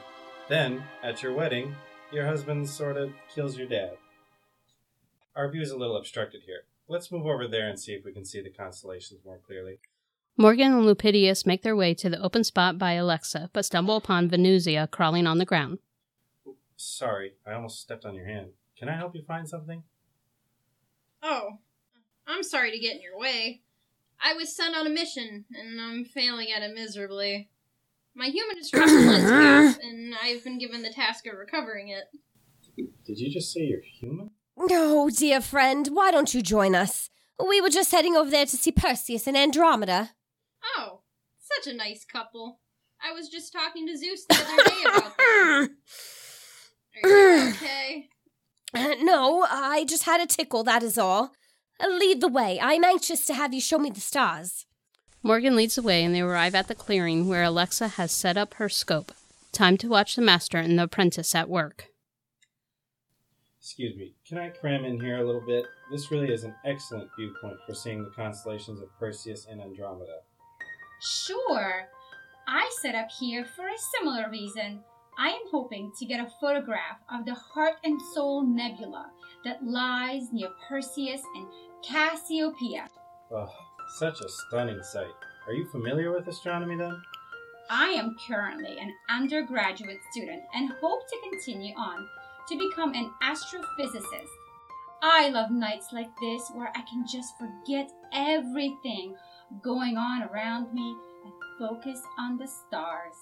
Then, 0.48 0.82
at 1.02 1.22
your 1.22 1.32
wedding, 1.32 1.76
your 2.10 2.26
husband 2.26 2.68
sort 2.68 2.96
of 2.96 3.12
kills 3.32 3.56
your 3.56 3.68
dad. 3.68 3.98
Our 5.36 5.48
view 5.48 5.62
is 5.62 5.70
a 5.70 5.76
little 5.76 5.96
obstructed 5.96 6.42
here. 6.44 6.62
Let's 6.86 7.10
move 7.10 7.26
over 7.26 7.48
there 7.48 7.68
and 7.68 7.78
see 7.78 7.92
if 7.92 8.04
we 8.04 8.12
can 8.12 8.24
see 8.24 8.42
the 8.42 8.50
constellations 8.50 9.24
more 9.24 9.38
clearly. 9.38 9.78
Morgan 10.36 10.72
and 10.72 10.84
Lupidius 10.84 11.46
make 11.46 11.62
their 11.62 11.76
way 11.76 11.94
to 11.94 12.10
the 12.10 12.20
open 12.20 12.44
spot 12.44 12.76
by 12.76 12.92
Alexa, 12.92 13.50
but 13.52 13.64
stumble 13.64 13.96
upon 13.96 14.28
Venusia 14.28 14.90
crawling 14.90 15.26
on 15.26 15.38
the 15.38 15.44
ground. 15.44 15.78
Sorry, 16.76 17.34
I 17.46 17.52
almost 17.52 17.80
stepped 17.80 18.04
on 18.04 18.14
your 18.14 18.26
hand. 18.26 18.48
Can 18.76 18.88
I 18.88 18.96
help 18.96 19.14
you 19.14 19.22
find 19.22 19.48
something? 19.48 19.84
Oh, 21.22 21.58
I'm 22.26 22.42
sorry 22.42 22.72
to 22.72 22.78
get 22.78 22.96
in 22.96 23.02
your 23.02 23.18
way. 23.18 23.62
I 24.22 24.34
was 24.34 24.54
sent 24.54 24.76
on 24.76 24.86
a 24.86 24.90
mission, 24.90 25.44
and 25.56 25.80
I'm 25.80 26.04
failing 26.04 26.48
at 26.50 26.62
it 26.62 26.74
miserably. 26.74 27.48
My 28.14 28.26
human 28.26 28.56
destruction 28.56 28.98
is 28.98 29.22
half, 29.22 29.78
and 29.78 30.14
I've 30.20 30.44
been 30.44 30.58
given 30.58 30.82
the 30.82 30.92
task 30.92 31.26
of 31.26 31.38
recovering 31.38 31.88
it. 31.88 32.04
Did 33.06 33.18
you 33.18 33.32
just 33.32 33.52
say 33.52 33.60
you're 33.60 33.80
human? 33.80 34.30
Oh, 34.56 35.10
dear 35.10 35.40
friend, 35.40 35.88
why 35.92 36.10
don't 36.10 36.32
you 36.32 36.42
join 36.42 36.74
us? 36.74 37.10
We 37.44 37.60
were 37.60 37.68
just 37.68 37.90
heading 37.90 38.16
over 38.16 38.30
there 38.30 38.46
to 38.46 38.56
see 38.56 38.70
Perseus 38.72 39.26
and 39.26 39.36
Andromeda. 39.36 40.10
Oh, 40.76 41.00
such 41.40 41.72
a 41.72 41.76
nice 41.76 42.04
couple. 42.04 42.60
I 43.02 43.12
was 43.12 43.28
just 43.28 43.52
talking 43.52 43.86
to 43.86 43.96
Zeus 43.96 44.24
the 44.28 44.36
other 44.36 44.64
day 44.70 44.84
about 44.86 45.16
them. 45.18 45.76
Are 47.04 47.08
you 47.08 47.48
okay? 47.56 48.08
Uh, 48.72 48.94
no, 49.02 49.46
I 49.48 49.84
just 49.84 50.04
had 50.04 50.20
a 50.20 50.26
tickle, 50.26 50.64
that 50.64 50.82
is 50.82 50.96
all. 50.96 51.32
Uh, 51.82 51.88
lead 51.88 52.20
the 52.20 52.28
way. 52.28 52.58
I'm 52.62 52.84
anxious 52.84 53.26
to 53.26 53.34
have 53.34 53.52
you 53.52 53.60
show 53.60 53.78
me 53.78 53.90
the 53.90 54.00
stars. 54.00 54.66
Morgan 55.22 55.56
leads 55.56 55.74
the 55.74 55.82
way, 55.82 56.04
and 56.04 56.14
they 56.14 56.20
arrive 56.20 56.54
at 56.54 56.68
the 56.68 56.74
clearing 56.74 57.28
where 57.28 57.42
Alexa 57.42 57.88
has 57.88 58.12
set 58.12 58.36
up 58.36 58.54
her 58.54 58.68
scope. 58.68 59.12
Time 59.52 59.76
to 59.78 59.88
watch 59.88 60.16
the 60.16 60.22
master 60.22 60.58
and 60.58 60.78
the 60.78 60.84
apprentice 60.84 61.34
at 61.34 61.48
work. 61.48 61.88
Excuse 63.64 63.96
me, 63.96 64.12
can 64.28 64.36
I 64.36 64.50
cram 64.50 64.84
in 64.84 65.00
here 65.00 65.22
a 65.22 65.24
little 65.24 65.40
bit? 65.40 65.64
This 65.90 66.10
really 66.10 66.30
is 66.30 66.44
an 66.44 66.54
excellent 66.66 67.08
viewpoint 67.18 67.56
for 67.66 67.74
seeing 67.74 68.04
the 68.04 68.10
constellations 68.10 68.82
of 68.82 68.94
Perseus 68.98 69.46
and 69.50 69.58
Andromeda. 69.58 70.18
Sure. 71.00 71.88
I 72.46 72.70
set 72.82 72.94
up 72.94 73.08
here 73.18 73.46
for 73.56 73.66
a 73.66 73.78
similar 73.96 74.28
reason. 74.30 74.80
I 75.18 75.28
am 75.30 75.40
hoping 75.50 75.90
to 75.98 76.04
get 76.04 76.20
a 76.20 76.30
photograph 76.42 76.98
of 77.10 77.24
the 77.24 77.32
Heart 77.32 77.76
and 77.84 77.98
Soul 78.12 78.46
Nebula 78.46 79.10
that 79.46 79.64
lies 79.64 80.30
near 80.30 80.50
Perseus 80.68 81.22
and 81.34 81.46
Cassiopeia. 81.82 82.86
Oh, 83.32 83.48
such 83.96 84.20
a 84.20 84.28
stunning 84.28 84.82
sight. 84.82 85.14
Are 85.46 85.54
you 85.54 85.64
familiar 85.68 86.12
with 86.12 86.28
astronomy 86.28 86.76
then? 86.76 87.00
I 87.70 87.88
am 87.92 88.14
currently 88.28 88.76
an 88.78 88.92
undergraduate 89.08 90.00
student 90.10 90.42
and 90.54 90.70
hope 90.82 91.08
to 91.08 91.30
continue 91.30 91.74
on 91.76 92.06
to 92.48 92.58
become 92.58 92.94
an 92.94 93.10
astrophysicist. 93.22 94.28
I 95.02 95.28
love 95.28 95.50
nights 95.50 95.88
like 95.92 96.10
this 96.20 96.50
where 96.54 96.72
I 96.74 96.82
can 96.82 97.06
just 97.06 97.34
forget 97.38 97.90
everything 98.12 99.14
going 99.62 99.96
on 99.96 100.22
around 100.24 100.72
me 100.72 100.96
and 101.24 101.32
focus 101.58 102.00
on 102.18 102.38
the 102.38 102.46
stars. 102.46 103.14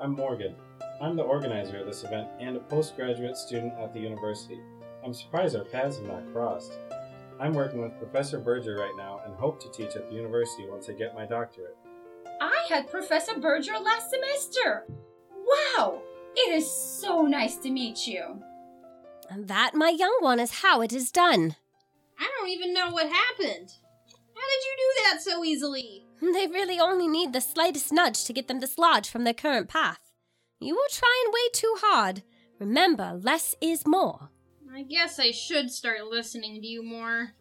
I'm 0.00 0.12
Morgan. 0.12 0.54
I'm 1.00 1.16
the 1.16 1.22
organizer 1.22 1.78
of 1.80 1.86
this 1.86 2.04
event 2.04 2.28
and 2.40 2.56
a 2.56 2.60
postgraduate 2.60 3.36
student 3.36 3.74
at 3.78 3.92
the 3.92 4.00
university. 4.00 4.60
I'm 5.04 5.14
surprised 5.14 5.56
our 5.56 5.64
paths 5.64 5.96
have 5.96 6.06
not 6.06 6.32
crossed. 6.32 6.78
I'm 7.38 7.54
working 7.54 7.80
with 7.80 7.98
Professor 7.98 8.38
Berger 8.38 8.76
right 8.76 8.94
now 8.96 9.20
and 9.24 9.34
hope 9.34 9.60
to 9.62 9.70
teach 9.70 9.96
at 9.96 10.08
the 10.08 10.14
university 10.16 10.68
once 10.68 10.88
I 10.88 10.92
get 10.92 11.14
my 11.14 11.26
doctorate. 11.26 11.76
I 12.40 12.66
had 12.68 12.90
Professor 12.90 13.38
Berger 13.38 13.78
last 13.78 14.10
semester. 14.10 14.86
Wow! 15.32 16.02
It 16.36 16.54
is 16.54 16.70
so 16.70 17.22
nice 17.22 17.56
to 17.58 17.70
meet 17.70 18.06
you. 18.06 18.42
And 19.28 19.48
that, 19.48 19.74
my 19.74 19.90
young 19.90 20.16
one, 20.20 20.40
is 20.40 20.60
how 20.62 20.80
it 20.80 20.92
is 20.92 21.10
done. 21.10 21.56
I 22.18 22.28
don't 22.38 22.48
even 22.48 22.74
know 22.74 22.90
what 22.90 23.06
happened. 23.10 23.72
How 24.34 24.46
did 24.48 24.64
you 24.64 24.76
do 24.76 25.02
that 25.04 25.22
so 25.22 25.44
easily? 25.44 26.06
They 26.20 26.46
really 26.46 26.78
only 26.78 27.08
need 27.08 27.32
the 27.32 27.40
slightest 27.40 27.92
nudge 27.92 28.24
to 28.24 28.32
get 28.32 28.48
them 28.48 28.60
dislodged 28.60 29.10
from 29.10 29.24
their 29.24 29.34
current 29.34 29.68
path. 29.68 30.00
You 30.60 30.74
were 30.74 30.88
trying 30.90 31.32
way 31.32 31.48
too 31.52 31.74
hard. 31.78 32.22
Remember, 32.58 33.18
less 33.22 33.54
is 33.60 33.86
more. 33.86 34.30
I 34.72 34.82
guess 34.82 35.18
I 35.18 35.30
should 35.30 35.70
start 35.70 36.04
listening 36.04 36.60
to 36.60 36.66
you 36.66 36.82
more. 36.84 37.32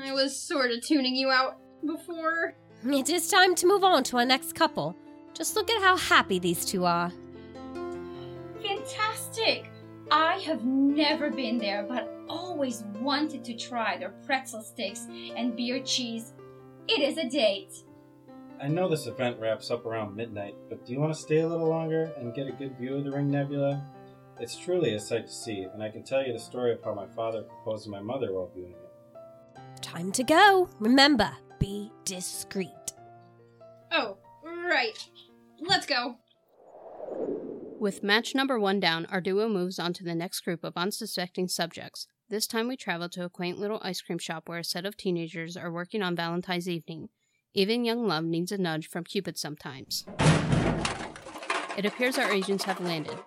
I 0.00 0.12
was 0.12 0.38
sort 0.40 0.70
of 0.70 0.82
tuning 0.82 1.16
you 1.16 1.30
out 1.30 1.58
before. 1.84 2.54
It 2.84 3.10
is 3.10 3.28
time 3.28 3.54
to 3.56 3.66
move 3.66 3.84
on 3.84 4.04
to 4.04 4.18
our 4.18 4.24
next 4.24 4.54
couple. 4.54 4.96
Just 5.34 5.56
look 5.56 5.70
at 5.70 5.82
how 5.82 5.96
happy 5.96 6.38
these 6.38 6.64
two 6.64 6.84
are. 6.84 7.12
Fantastic! 8.62 9.70
I 10.10 10.38
have 10.38 10.64
never 10.64 11.30
been 11.30 11.58
there, 11.58 11.84
but 11.88 12.12
always 12.28 12.84
wanted 13.00 13.44
to 13.44 13.54
try 13.54 13.96
their 13.96 14.14
pretzel 14.26 14.62
sticks 14.62 15.06
and 15.36 15.56
beer 15.56 15.80
cheese. 15.82 16.32
It 16.88 17.00
is 17.00 17.18
a 17.18 17.28
date. 17.28 17.74
I 18.60 18.68
know 18.68 18.88
this 18.88 19.06
event 19.06 19.40
wraps 19.40 19.70
up 19.70 19.86
around 19.86 20.14
midnight, 20.14 20.54
but 20.68 20.84
do 20.84 20.92
you 20.92 21.00
want 21.00 21.14
to 21.14 21.20
stay 21.20 21.38
a 21.38 21.48
little 21.48 21.68
longer 21.68 22.12
and 22.16 22.34
get 22.34 22.46
a 22.46 22.52
good 22.52 22.76
view 22.78 22.96
of 22.96 23.04
the 23.04 23.10
Ring 23.10 23.30
Nebula? 23.30 23.84
It's 24.38 24.56
truly 24.56 24.94
a 24.94 25.00
sight 25.00 25.26
to 25.26 25.32
see, 25.32 25.62
and 25.62 25.82
I 25.82 25.88
can 25.88 26.02
tell 26.02 26.24
you 26.24 26.32
the 26.32 26.38
story 26.38 26.72
of 26.72 26.82
how 26.82 26.94
my 26.94 27.06
father 27.06 27.42
proposed 27.42 27.84
to 27.84 27.90
my 27.90 28.00
mother 28.00 28.32
while 28.32 28.50
viewing 28.54 28.72
it. 28.72 29.82
Time 29.82 30.12
to 30.12 30.22
go. 30.24 30.68
Remember, 30.78 31.30
be 31.58 31.90
discreet. 32.04 32.68
Oh, 33.90 34.18
right. 34.44 34.98
Let's 35.60 35.86
go. 35.86 36.16
With 37.82 38.04
match 38.04 38.32
number 38.32 38.60
one 38.60 38.78
down, 38.78 39.06
our 39.06 39.20
duo 39.20 39.48
moves 39.48 39.80
on 39.80 39.92
to 39.94 40.04
the 40.04 40.14
next 40.14 40.42
group 40.42 40.62
of 40.62 40.76
unsuspecting 40.76 41.48
subjects. 41.48 42.06
This 42.28 42.46
time 42.46 42.68
we 42.68 42.76
travel 42.76 43.08
to 43.08 43.24
a 43.24 43.28
quaint 43.28 43.58
little 43.58 43.80
ice 43.82 44.00
cream 44.00 44.18
shop 44.18 44.48
where 44.48 44.60
a 44.60 44.64
set 44.64 44.86
of 44.86 44.96
teenagers 44.96 45.56
are 45.56 45.68
working 45.68 46.00
on 46.00 46.14
Valentine's 46.14 46.68
evening. 46.68 47.08
Even 47.54 47.84
young 47.84 48.06
love 48.06 48.22
needs 48.22 48.52
a 48.52 48.56
nudge 48.56 48.88
from 48.88 49.02
Cupid 49.02 49.36
sometimes. 49.36 50.04
It 51.76 51.84
appears 51.84 52.18
our 52.18 52.30
agents 52.30 52.62
have 52.62 52.78
landed. 52.78 53.18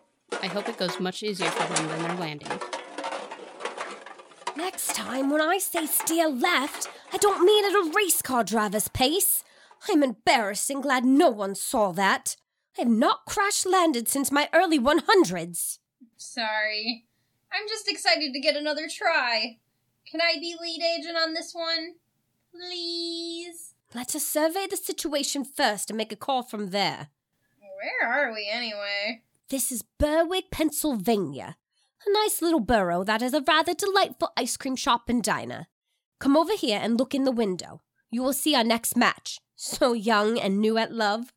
I 0.41 0.47
hope 0.47 0.69
it 0.69 0.77
goes 0.77 1.01
much 1.01 1.21
easier 1.21 1.50
for 1.50 1.74
them 1.74 1.89
than 1.89 2.03
their 2.03 2.15
landing. 2.15 2.62
Next 4.55 4.95
time, 4.95 5.31
when 5.31 5.41
I 5.41 5.57
say 5.57 5.85
steer 5.85 6.29
left, 6.29 6.88
I 7.12 7.17
don't 7.17 7.43
mean 7.43 7.65
at 7.65 7.74
a 7.74 7.91
race 7.93 8.21
car 8.21 8.45
driver's 8.45 8.88
pace. 8.88 9.43
I'm 9.89 10.01
embarrassed 10.01 10.69
and 10.69 10.81
glad 10.81 11.03
no 11.03 11.29
one 11.29 11.55
saw 11.55 11.91
that. 11.91 12.38
I 12.77 12.82
have 12.82 12.89
not 12.89 13.25
crash 13.25 13.65
landed 13.65 14.08
since 14.10 14.32
my 14.32 14.50
early 14.53 14.79
100s. 14.79 15.79
Sorry. 16.17 17.05
I'm 17.51 17.67
just 17.70 17.89
excited 17.89 18.34
to 18.34 18.39
get 18.39 18.58
another 18.58 18.88
try. 18.89 19.60
Can 20.10 20.20
I 20.22 20.36
be 20.39 20.55
lead 20.60 20.82
agent 20.82 21.17
on 21.17 21.34
this 21.34 21.53
one? 21.53 21.96
Please? 22.51 23.74
Let 23.94 24.15
us 24.15 24.25
survey 24.25 24.67
the 24.70 24.75
situation 24.75 25.46
first 25.46 25.89
and 25.89 25.98
make 25.98 26.12
a 26.12 26.17
call 26.17 26.44
from 26.44 26.72
there. 26.72 27.08
Where 27.60 28.12
are 28.12 28.34
we 28.34 28.50
anyway? 28.51 29.22
This 29.50 29.72
is 29.72 29.84
Berwick, 29.98 30.51
Pennsylvania. 30.51 31.55
A 32.05 32.12
nice 32.12 32.41
little 32.41 32.60
borough 32.60 33.03
that 33.05 33.22
has 33.22 33.34
a 33.34 33.41
rather 33.41 33.74
delightful 33.74 34.32
ice 34.36 34.58
cream 34.58 34.75
shop 34.75 35.08
and 35.08 35.24
diner. 35.24 35.67
Come 36.20 36.36
over 36.36 36.53
here 36.55 36.79
and 36.82 36.98
look 36.98 37.15
in 37.15 37.24
the 37.24 37.32
window. 37.32 37.82
You 38.10 38.22
will 38.22 38.34
see 38.34 38.53
our 38.53 38.63
next 38.63 38.98
match. 38.98 39.39
So 39.55 39.94
young 39.94 40.38
and 40.38 40.60
new 40.60 40.77
at 40.77 40.91
love. 40.91 41.32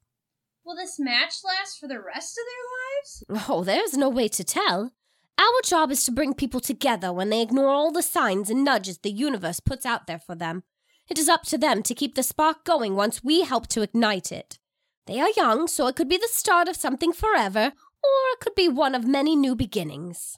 Will 0.69 0.77
this 0.77 0.99
match 0.99 1.37
last 1.43 1.81
for 1.81 1.89
the 1.89 1.99
rest 1.99 2.39
of 2.39 2.45
their 2.45 3.39
lives? 3.39 3.49
Oh, 3.49 3.65
there's 3.65 3.97
no 3.97 4.11
way 4.11 4.29
to 4.29 4.45
tell. 4.45 4.93
Our 5.39 5.61
job 5.65 5.91
is 5.91 6.05
to 6.05 6.13
bring 6.13 6.35
people 6.35 6.61
together 6.61 7.11
when 7.11 7.31
they 7.31 7.41
ignore 7.41 7.71
all 7.71 7.91
the 7.91 8.03
signs 8.03 8.51
and 8.51 8.67
nudges 8.67 8.99
the 8.99 9.11
universe 9.11 9.61
puts 9.61 9.87
out 9.87 10.07
there 10.07 10.19
for 10.19 10.35
them. 10.35 10.65
It 11.09 11.19
is 11.19 11.27
up 11.27 11.45
to 11.45 11.57
them 11.57 11.83
to 11.85 11.95
keep 11.95 12.15
the 12.15 12.23
spark 12.23 12.65
going 12.65 12.97
once 12.97 13.25
we 13.25 13.45
help 13.45 13.69
to 13.69 13.81
ignite 13.81 14.31
it. 14.31 14.59
They 15.07 15.19
are 15.21 15.31
young, 15.35 15.69
so 15.69 15.87
it 15.87 15.97
could 15.97 16.07
be 16.07 16.19
the 16.19 16.29
start 16.31 16.69
of 16.69 16.77
something 16.77 17.15
forever, 17.15 17.73
or 18.05 18.33
it 18.35 18.41
could 18.41 18.55
be 18.55 18.69
one 18.69 18.95
of 18.95 19.07
many 19.07 19.37
new 19.37 19.57
beginnings. 19.57 20.37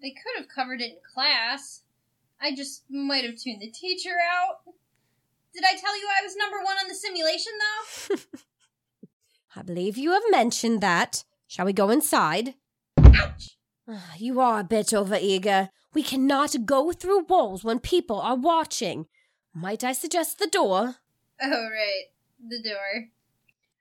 They 0.00 0.10
could 0.10 0.38
have 0.38 0.48
covered 0.48 0.80
it 0.80 0.92
in 0.92 0.98
class. 1.12 1.82
I 2.40 2.54
just 2.54 2.84
might 2.88 3.24
have 3.24 3.34
tuned 3.34 3.62
the 3.62 3.72
teacher 3.72 4.14
out. 4.32 4.58
Did 5.52 5.64
I 5.64 5.74
tell 5.74 5.98
you 5.98 6.06
I 6.06 6.22
was 6.22 6.36
number 6.36 6.58
one 6.58 6.76
on 6.76 6.86
the 6.86 6.94
simulation, 6.94 7.52
though? 7.58 8.16
I 9.56 9.62
believe 9.62 9.96
you 9.96 10.12
have 10.12 10.22
mentioned 10.30 10.80
that. 10.82 11.24
Shall 11.46 11.66
we 11.66 11.72
go 11.72 11.90
inside? 11.90 12.54
Ouch! 12.98 13.56
Ah, 13.88 14.14
You 14.18 14.40
are 14.40 14.60
a 14.60 14.64
bit 14.64 14.88
overeager. 14.88 15.70
We 15.94 16.02
cannot 16.02 16.66
go 16.66 16.92
through 16.92 17.24
walls 17.24 17.64
when 17.64 17.78
people 17.78 18.20
are 18.20 18.36
watching. 18.36 19.06
Might 19.54 19.82
I 19.82 19.92
suggest 19.92 20.38
the 20.38 20.46
door? 20.48 20.96
Oh, 21.40 21.68
right. 21.70 22.04
The 22.46 22.62
door. 22.62 23.08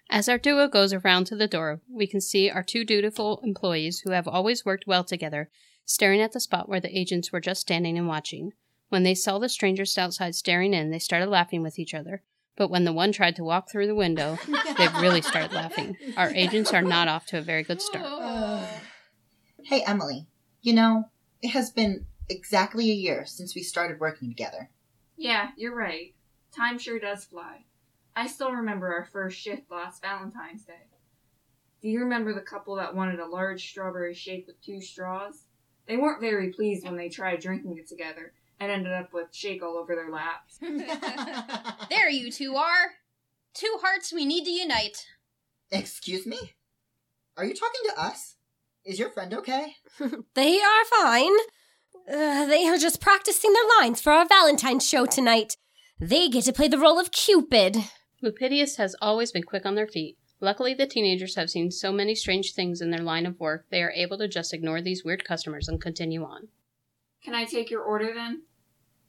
As 0.10 0.30
our 0.30 0.38
duo 0.38 0.68
goes 0.68 0.94
around 0.94 1.26
to 1.26 1.36
the 1.36 1.48
door, 1.48 1.82
we 1.90 2.08
can 2.08 2.22
see 2.22 2.50
our 2.50 2.64
two 2.64 2.86
dutiful 2.86 3.42
employees 3.44 4.02
who 4.02 4.12
have 4.12 4.28
always 4.28 4.64
worked 4.66 4.88
well 4.88 5.04
together 5.04 5.50
staring 5.88 6.22
at 6.22 6.32
the 6.32 6.40
spot 6.40 6.68
where 6.68 6.80
the 6.80 6.98
agents 6.98 7.32
were 7.32 7.40
just 7.40 7.62
standing 7.62 7.98
and 7.98 8.08
watching. 8.08 8.54
When 8.90 9.04
they 9.04 9.14
saw 9.16 9.40
the 9.40 9.50
strangers 9.50 9.98
outside 9.98 10.36
staring 10.36 10.74
in, 10.74 10.90
they 10.92 11.00
started 11.00 11.30
laughing 11.30 11.62
with 11.62 11.78
each 11.78 11.94
other. 11.94 12.24
But 12.56 12.70
when 12.70 12.86
the 12.86 12.94
one 12.94 13.12
tried 13.12 13.36
to 13.36 13.44
walk 13.44 13.70
through 13.70 13.88
the 13.88 13.96
window, 13.96 14.38
they 14.78 14.88
really 15.00 15.22
started 15.22 15.52
laughing. 15.54 15.98
Our 16.16 16.30
agents 16.30 16.74
are 16.74 16.82
not 16.82 17.08
off 17.08 17.26
to 17.28 17.38
a 17.38 17.42
very 17.42 17.64
good 17.64 17.82
start. 17.82 18.06
Hey, 19.64 19.82
Emily. 19.88 20.28
You 20.62 20.74
know, 20.74 21.06
it 21.42 21.50
has 21.50 21.72
been 21.72 22.06
exactly 22.30 22.92
a 22.92 22.94
year 22.94 23.26
since 23.26 23.56
we 23.56 23.64
started 23.64 24.00
working 24.00 24.30
together. 24.30 24.70
Yeah, 25.18 25.50
you're 25.58 25.76
right. 25.76 26.14
Time 26.56 26.78
sure 26.78 27.00
does 27.00 27.26
fly. 27.26 27.66
I 28.16 28.28
still 28.28 28.52
remember 28.52 28.94
our 28.94 29.06
first 29.06 29.40
shift 29.40 29.72
last 29.72 30.04
Valentine's 30.04 30.66
Day. 30.66 30.88
Do 31.82 31.90
you 31.90 32.00
remember 32.02 32.32
the 32.32 32.42
couple 32.42 32.76
that 32.76 32.96
wanted 32.96 33.20
a 33.20 33.26
large 33.26 33.68
strawberry 33.68 34.14
shake 34.14 34.46
with 34.46 34.62
two 34.62 34.82
straws? 34.82 35.46
They 35.88 35.98
weren't 35.98 36.22
very 36.22 36.54
pleased 36.54 36.86
when 36.86 36.96
they 36.96 37.10
tried 37.10 37.40
drinking 37.40 37.78
it 37.78 37.88
together 37.88 38.34
and 38.60 38.72
ended 38.72 38.94
up 38.94 39.14
with 39.14 39.34
shake 39.34 39.64
all 39.64 39.78
over 39.78 39.96
their 39.96 40.12
laps. 40.12 40.60
There 41.90 42.10
you 42.10 42.32
two 42.32 42.56
are. 42.56 42.96
Two 43.54 43.78
hearts 43.82 44.12
we 44.12 44.26
need 44.26 44.46
to 44.46 44.52
unite. 44.52 45.06
Excuse 45.72 46.26
me? 46.26 46.54
Are 47.38 47.46
you 47.46 47.54
talking 47.54 47.82
to 47.90 48.02
us? 48.02 48.36
Is 48.86 49.00
your 49.00 49.10
friend 49.10 49.34
okay? 49.34 49.76
They 50.36 50.60
are 50.62 50.86
fine. 50.86 51.34
Uh, 52.08 52.46
they 52.46 52.68
are 52.68 52.78
just 52.78 53.02
practicing 53.02 53.52
their 53.54 53.64
lines 53.80 54.00
for 54.02 54.12
our 54.14 54.28
Valentine's 54.28 54.88
show 54.88 55.06
tonight. 55.06 55.58
They 56.00 56.30
get 56.30 56.44
to 56.46 56.54
play 56.54 56.68
the 56.68 56.78
role 56.78 57.00
of 57.00 57.12
Cupid. 57.12 57.78
Lupidius 58.24 58.78
has 58.78 58.96
always 59.02 59.32
been 59.32 59.44
quick 59.44 59.66
on 59.66 59.76
their 59.76 59.88
feet. 59.88 60.18
Luckily, 60.42 60.74
the 60.74 60.86
teenagers 60.86 61.36
have 61.36 61.50
seen 61.50 61.72
so 61.72 61.92
many 61.92 62.14
strange 62.14 62.54
things 62.54 62.82
in 62.82 62.92
their 62.92 63.02
line 63.02 63.26
of 63.26 63.40
work, 63.40 63.66
they 63.72 63.82
are 63.82 63.92
able 63.92 64.18
to 64.18 64.28
just 64.28 64.54
ignore 64.54 64.82
these 64.82 65.04
weird 65.04 65.24
customers 65.24 65.68
and 65.68 65.82
continue 65.82 66.24
on. 66.24 66.50
Can 67.26 67.34
I 67.34 67.46
take 67.46 67.72
your 67.72 67.82
order 67.82 68.14
then? 68.14 68.44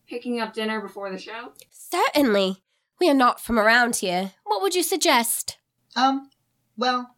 Picking 0.09 0.41
up 0.41 0.55
dinner 0.55 0.81
before 0.81 1.11
the 1.11 1.19
show? 1.19 1.53
Certainly. 1.71 2.63
We 2.99 3.11
are 3.11 3.15
not 3.15 3.43
from 3.43 3.59
around 3.59 3.97
here. 3.97 4.33
What 4.43 4.63
would 4.63 4.75
you 4.75 4.83
suggest? 4.83 5.59
Um, 5.95 6.31
well, 6.79 7.15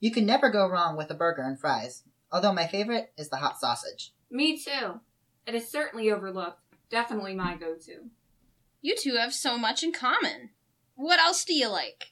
you 0.00 0.10
can 0.10 0.26
never 0.26 0.50
go 0.50 0.66
wrong 0.66 0.96
with 0.96 1.12
a 1.12 1.14
burger 1.14 1.42
and 1.42 1.60
fries. 1.60 2.02
Although 2.32 2.52
my 2.52 2.66
favorite 2.66 3.12
is 3.16 3.28
the 3.28 3.36
hot 3.36 3.60
sausage. 3.60 4.14
Me 4.32 4.58
too. 4.58 4.98
It 5.46 5.54
is 5.54 5.70
certainly 5.70 6.10
overlooked. 6.10 6.58
Definitely 6.90 7.36
my 7.36 7.54
go 7.54 7.76
to. 7.76 8.10
You 8.80 8.96
two 8.96 9.14
have 9.14 9.32
so 9.32 9.56
much 9.56 9.84
in 9.84 9.92
common. 9.92 10.50
What 10.96 11.20
else 11.20 11.44
do 11.44 11.54
you 11.54 11.68
like? 11.68 12.06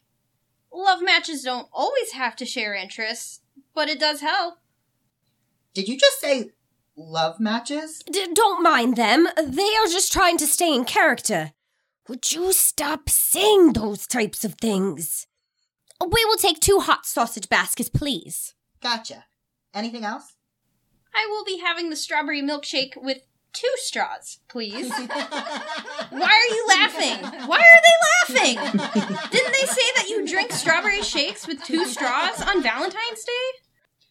Love 0.72 1.02
matches 1.02 1.42
don't 1.42 1.66
always 1.72 2.12
have 2.12 2.36
to 2.36 2.46
share 2.46 2.74
interests, 2.74 3.40
but 3.74 3.88
it 3.88 3.98
does 3.98 4.20
help. 4.20 4.58
Did 5.74 5.88
you 5.88 5.98
just 5.98 6.20
say 6.20 6.50
love 7.00 7.40
matches? 7.40 8.02
D- 8.10 8.28
don't 8.34 8.62
mind 8.62 8.96
them. 8.96 9.26
They 9.36 9.74
are 9.76 9.86
just 9.86 10.12
trying 10.12 10.36
to 10.38 10.46
stay 10.46 10.74
in 10.74 10.84
character. 10.84 11.52
Would 12.08 12.32
you 12.32 12.52
stop 12.52 13.08
saying 13.08 13.72
those 13.72 14.06
types 14.06 14.44
of 14.44 14.54
things? 14.54 15.26
We 16.00 16.24
will 16.24 16.36
take 16.36 16.60
two 16.60 16.80
hot 16.80 17.06
sausage 17.06 17.48
baskets, 17.48 17.88
please. 17.88 18.54
Gotcha. 18.82 19.24
Anything 19.74 20.04
else? 20.04 20.34
I 21.14 21.26
will 21.30 21.44
be 21.44 21.58
having 21.58 21.90
the 21.90 21.96
strawberry 21.96 22.42
milkshake 22.42 22.92
with 22.96 23.18
two 23.52 23.72
straws, 23.76 24.38
please. 24.48 24.90
Why 24.98 25.00
are 26.10 26.54
you 26.54 26.66
laughing? 26.68 27.46
Why 27.48 27.58
are 27.58 28.34
they 28.34 28.34
laughing? 28.34 28.80
Didn't 29.30 29.52
they 29.52 29.66
say 29.66 29.82
that 29.96 30.06
you 30.08 30.26
drink 30.26 30.52
strawberry 30.52 31.02
shakes 31.02 31.46
with 31.46 31.62
two 31.64 31.84
straws 31.84 32.40
on 32.42 32.62
Valentine's 32.62 33.24
Day? 33.24 33.58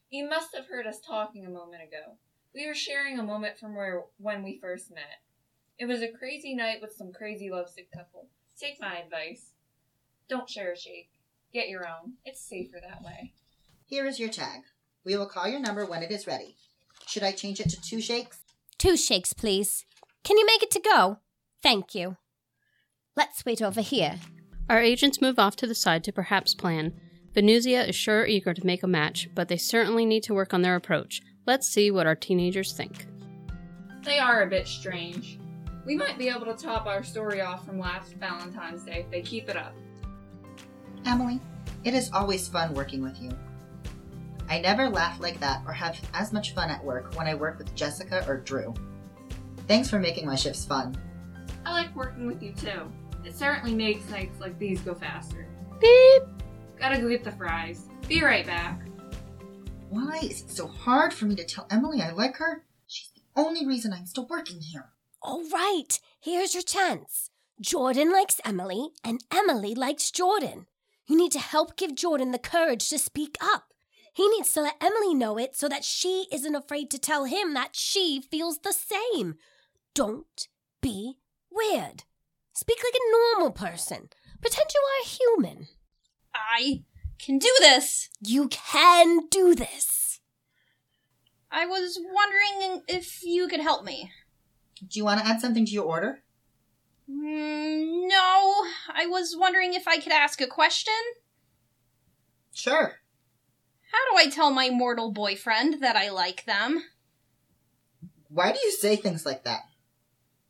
You 0.09 0.27
must 0.29 0.55
have 0.55 0.67
heard 0.67 0.87
us 0.87 0.99
talking 0.99 1.45
a 1.45 1.49
moment 1.49 1.83
ago. 1.83 2.17
We 2.53 2.65
were 2.65 2.73
sharing 2.73 3.19
a 3.19 3.23
moment 3.23 3.59
from 3.59 3.75
where 3.75 4.03
when 4.17 4.43
we 4.43 4.59
first 4.59 4.89
met. 4.89 5.21
It 5.77 5.85
was 5.85 6.01
a 6.01 6.11
crazy 6.11 6.55
night 6.55 6.79
with 6.81 6.93
some 6.93 7.13
crazy 7.13 7.49
lovesick 7.49 7.91
couple. 7.91 8.27
Take 8.59 8.81
my 8.81 8.97
advice. 8.97 9.51
Don't 10.27 10.49
share 10.49 10.71
a 10.71 10.77
shake. 10.77 11.11
Get 11.53 11.69
your 11.69 11.87
own. 11.87 12.13
It's 12.25 12.41
safer 12.41 12.79
that 12.81 13.03
way. 13.03 13.33
Here 13.85 14.05
is 14.05 14.19
your 14.19 14.29
tag. 14.29 14.61
We 15.05 15.15
will 15.15 15.27
call 15.27 15.47
your 15.47 15.59
number 15.59 15.85
when 15.85 16.03
it 16.03 16.11
is 16.11 16.27
ready. 16.27 16.57
Should 17.07 17.23
I 17.23 17.31
change 17.31 17.59
it 17.59 17.69
to 17.69 17.81
two 17.81 18.01
shakes? 18.01 18.39
Two 18.77 18.97
shakes, 18.97 19.33
please. 19.33 19.85
Can 20.23 20.37
you 20.37 20.45
make 20.45 20.63
it 20.63 20.71
to 20.71 20.79
go? 20.79 21.19
Thank 21.63 21.95
you. 21.95 22.17
Let's 23.15 23.45
wait 23.45 23.61
over 23.61 23.81
here. 23.81 24.19
Our 24.69 24.81
agents 24.81 25.21
move 25.21 25.39
off 25.39 25.55
to 25.57 25.67
the 25.67 25.75
side 25.75 26.03
to 26.03 26.11
perhaps 26.11 26.53
plan. 26.53 26.93
Venusia 27.35 27.87
is 27.87 27.95
sure 27.95 28.25
eager 28.25 28.53
to 28.53 28.65
make 28.65 28.83
a 28.83 28.87
match, 28.87 29.29
but 29.33 29.47
they 29.47 29.57
certainly 29.57 30.05
need 30.05 30.23
to 30.23 30.33
work 30.33 30.53
on 30.53 30.61
their 30.61 30.75
approach. 30.75 31.21
Let's 31.49 31.67
see 31.67 31.89
what 31.89 32.05
our 32.05 32.13
teenagers 32.13 32.73
think. 32.73 33.07
They 34.03 34.19
are 34.19 34.43
a 34.43 34.47
bit 34.47 34.67
strange. 34.67 35.39
We 35.83 35.95
might 35.95 36.19
be 36.19 36.29
able 36.29 36.45
to 36.45 36.53
top 36.53 36.85
our 36.85 37.01
story 37.01 37.41
off 37.41 37.65
from 37.65 37.79
last 37.79 38.13
Valentine's 38.17 38.83
Day 38.83 38.99
if 38.99 39.09
they 39.09 39.23
keep 39.23 39.49
it 39.49 39.57
up. 39.57 39.73
Emily, 41.07 41.39
it 41.83 41.95
is 41.95 42.11
always 42.13 42.47
fun 42.47 42.75
working 42.75 43.01
with 43.01 43.19
you. 43.19 43.31
I 44.47 44.61
never 44.61 44.89
laugh 44.89 45.19
like 45.19 45.39
that 45.39 45.63
or 45.65 45.73
have 45.73 45.99
as 46.13 46.31
much 46.31 46.53
fun 46.53 46.69
at 46.69 46.85
work 46.85 47.15
when 47.15 47.25
I 47.25 47.33
work 47.33 47.57
with 47.57 47.73
Jessica 47.73 48.23
or 48.27 48.37
Drew. 48.37 48.71
Thanks 49.67 49.89
for 49.89 49.97
making 49.97 50.27
my 50.27 50.35
shifts 50.35 50.65
fun. 50.65 50.95
I 51.65 51.71
like 51.71 51.95
working 51.95 52.27
with 52.27 52.43
you 52.43 52.53
too. 52.53 52.91
It 53.25 53.35
certainly 53.35 53.73
makes 53.73 54.07
nights 54.11 54.39
like 54.39 54.59
these 54.59 54.81
go 54.81 54.93
faster. 54.93 55.47
Beep! 55.81 56.21
Gotta 56.79 57.01
go 57.01 57.09
get 57.09 57.23
the 57.23 57.31
fries. 57.31 57.87
Be 58.07 58.23
right 58.23 58.45
back. 58.45 58.83
Why 59.89 60.19
is 60.21 60.41
it 60.41 60.51
so 60.51 60.67
hard 60.67 61.13
for 61.13 61.25
me 61.25 61.35
to 61.35 61.43
tell 61.43 61.65
Emily 61.71 62.01
I 62.01 62.11
like 62.11 62.37
her? 62.37 62.63
She's 62.85 63.09
the 63.15 63.21
only 63.35 63.65
reason 63.65 63.91
I'm 63.91 64.05
still 64.05 64.27
working 64.27 64.61
here. 64.61 64.89
All 65.21 65.43
right, 65.51 65.99
here's 66.19 66.53
your 66.53 66.63
chance. 66.63 67.31
Jordan 67.59 68.11
likes 68.11 68.39
Emily, 68.45 68.89
and 69.03 69.23
Emily 69.31 69.73
likes 69.73 70.11
Jordan. 70.11 70.67
You 71.07 71.17
need 71.17 71.31
to 71.31 71.39
help 71.39 71.75
give 71.75 71.95
Jordan 71.95 72.31
the 72.31 72.37
courage 72.39 72.87
to 72.89 72.99
speak 72.99 73.35
up. 73.41 73.73
He 74.13 74.27
needs 74.29 74.53
to 74.53 74.61
let 74.61 74.81
Emily 74.81 75.15
know 75.15 75.37
it 75.37 75.55
so 75.55 75.67
that 75.67 75.83
she 75.83 76.27
isn't 76.31 76.55
afraid 76.55 76.91
to 76.91 76.99
tell 76.99 77.25
him 77.25 77.53
that 77.55 77.75
she 77.75 78.21
feels 78.21 78.59
the 78.59 78.73
same. 78.73 79.35
Don't 79.95 80.47
be 80.81 81.17
weird. 81.51 82.03
Speak 82.53 82.77
like 82.83 82.93
a 82.95 83.11
normal 83.11 83.51
person. 83.51 84.09
Pretend 84.39 84.67
you 84.73 84.81
are 84.81 85.03
a 85.03 85.07
human. 85.07 85.67
I 86.33 86.83
can 87.19 87.37
do 87.37 87.51
this. 87.59 88.09
You 88.21 88.47
can 88.47 89.27
do 89.29 89.53
this. 89.53 90.19
I 91.51 91.65
was 91.65 91.99
wondering 92.01 92.83
if 92.87 93.23
you 93.23 93.47
could 93.47 93.59
help 93.59 93.83
me. 93.83 94.11
Do 94.77 94.97
you 94.97 95.05
want 95.05 95.19
to 95.19 95.27
add 95.27 95.41
something 95.41 95.65
to 95.65 95.71
your 95.71 95.85
order? 95.85 96.23
Mm, 97.09 98.07
no, 98.07 98.65
I 98.93 99.07
was 99.07 99.35
wondering 99.37 99.73
if 99.73 99.87
I 99.87 99.97
could 99.97 100.11
ask 100.11 100.41
a 100.41 100.47
question. 100.47 100.93
Sure. 102.53 102.99
How 103.91 104.11
do 104.11 104.17
I 104.17 104.29
tell 104.29 104.51
my 104.51 104.69
mortal 104.69 105.11
boyfriend 105.11 105.81
that 105.81 105.95
I 105.95 106.09
like 106.09 106.45
them? 106.45 106.83
Why 108.29 108.51
do 108.51 108.59
you 108.63 108.71
say 108.71 108.95
things 108.95 109.25
like 109.25 109.43
that? 109.45 109.61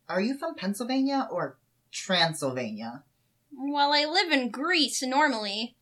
Are 0.08 0.20
you 0.20 0.36
from 0.36 0.54
Pennsylvania 0.54 1.28
or 1.30 1.56
Transylvania? 1.90 3.04
Well, 3.52 3.92
I 3.92 4.04
live 4.04 4.30
in 4.30 4.50
Greece 4.50 5.02
normally. 5.02 5.76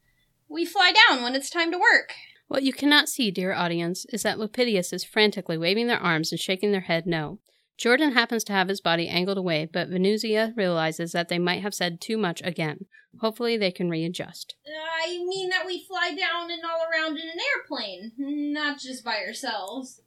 We 0.49 0.65
fly 0.65 0.93
down 0.93 1.23
when 1.23 1.35
it's 1.35 1.51
time 1.51 1.71
to 1.73 1.79
work. 1.79 2.15
What 2.49 2.63
you 2.63 2.73
cannot 2.73 3.09
see, 3.09 3.31
dear 3.31 3.53
audience, 3.53 4.07
is 4.11 4.23
that 4.23 4.39
Lupidius 4.39 4.93
is 4.93 5.05
frantically 5.05 5.59
waving 5.59 5.87
their 5.87 5.99
arms 5.99 6.33
and 6.33 6.41
shaking 6.41 6.73
their 6.73 6.81
head 6.83 7.07
no. 7.07 7.39
Jordan 7.77 8.13
happens 8.13 8.43
to 8.45 8.53
have 8.53 8.69
his 8.69 8.81
body 8.81 9.07
angled 9.07 9.39
away, 9.39 9.69
but 9.71 9.91
Venusia 9.91 10.57
realizes 10.57 11.13
that 11.13 11.29
they 11.29 11.39
might 11.39 11.63
have 11.63 11.75
said 11.75 12.01
too 12.01 12.17
much 12.17 12.43
again. 12.43 12.87
Hopefully, 13.21 13.57
they 13.57 13.71
can 13.71 13.91
readjust. 13.91 14.57
Uh, 14.67 14.71
I 15.05 15.19
mean 15.25 15.51
that 15.51 15.67
we 15.67 15.85
fly 15.85 16.09
down 16.19 16.51
and 16.51 16.63
all 16.65 16.87
around 16.91 17.19
in 17.19 17.29
an 17.29 17.39
airplane, 17.55 18.13
not 18.17 18.81
just 18.81 19.05
by 19.05 19.19
ourselves. 19.19 20.01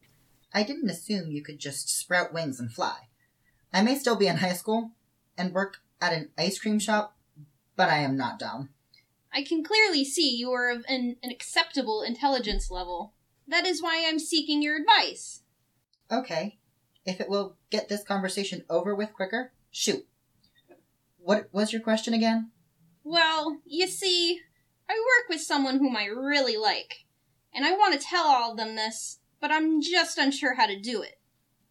I 0.53 0.63
didn't 0.63 0.89
assume 0.89 1.31
you 1.31 1.43
could 1.43 1.59
just 1.59 1.89
sprout 1.89 2.33
wings 2.33 2.59
and 2.59 2.71
fly. 2.71 3.07
I 3.71 3.83
may 3.83 3.95
still 3.95 4.17
be 4.17 4.27
in 4.27 4.37
high 4.37 4.53
school 4.53 4.91
and 5.37 5.53
work 5.53 5.77
at 6.01 6.11
an 6.11 6.29
ice 6.37 6.59
cream 6.59 6.79
shop, 6.79 7.15
but 7.77 7.87
I 7.87 7.99
am 7.99 8.17
not 8.17 8.37
dumb. 8.37 8.69
I 9.33 9.43
can 9.43 9.63
clearly 9.63 10.03
see 10.03 10.35
you 10.35 10.51
are 10.51 10.69
of 10.69 10.85
an, 10.87 11.15
an 11.23 11.31
acceptable 11.31 12.01
intelligence 12.01 12.69
level. 12.69 13.13
That 13.47 13.65
is 13.65 13.81
why 13.81 14.05
I'm 14.07 14.19
seeking 14.19 14.61
your 14.61 14.77
advice. 14.77 15.41
Okay. 16.11 16.57
If 17.05 17.19
it 17.19 17.29
will 17.29 17.55
get 17.69 17.89
this 17.89 18.03
conversation 18.03 18.63
over 18.69 18.93
with 18.93 19.13
quicker, 19.13 19.53
shoot. 19.71 20.05
What 21.17 21.49
was 21.51 21.71
your 21.71 21.81
question 21.81 22.13
again? 22.13 22.51
Well, 23.03 23.57
you 23.65 23.87
see, 23.87 24.41
I 24.89 24.93
work 24.93 25.29
with 25.29 25.41
someone 25.41 25.79
whom 25.79 25.95
I 25.95 26.05
really 26.05 26.57
like, 26.57 27.05
and 27.53 27.65
I 27.65 27.71
want 27.71 27.99
to 27.99 28.05
tell 28.05 28.25
all 28.25 28.51
of 28.51 28.57
them 28.57 28.75
this, 28.75 29.19
but 29.39 29.51
I'm 29.51 29.81
just 29.81 30.17
unsure 30.17 30.55
how 30.55 30.67
to 30.67 30.79
do 30.79 31.01
it. 31.01 31.19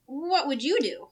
What 0.07 0.49
would 0.49 0.63
you 0.63 0.81
do? 0.81 1.09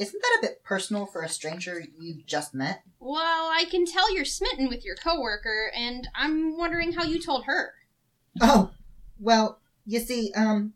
Isn't 0.00 0.22
that 0.22 0.38
a 0.38 0.46
bit 0.46 0.64
personal 0.64 1.04
for 1.04 1.20
a 1.20 1.28
stranger 1.28 1.84
you've 2.00 2.24
just 2.24 2.54
met? 2.54 2.84
Well, 3.00 3.50
I 3.52 3.66
can 3.70 3.84
tell 3.84 4.10
you're 4.14 4.24
smitten 4.24 4.70
with 4.70 4.82
your 4.82 4.96
coworker, 4.96 5.70
and 5.76 6.08
I'm 6.14 6.56
wondering 6.56 6.92
how 6.92 7.04
you 7.04 7.20
told 7.20 7.44
her. 7.44 7.74
Oh, 8.40 8.70
well, 9.18 9.60
you 9.84 10.00
see, 10.00 10.32
um, 10.34 10.72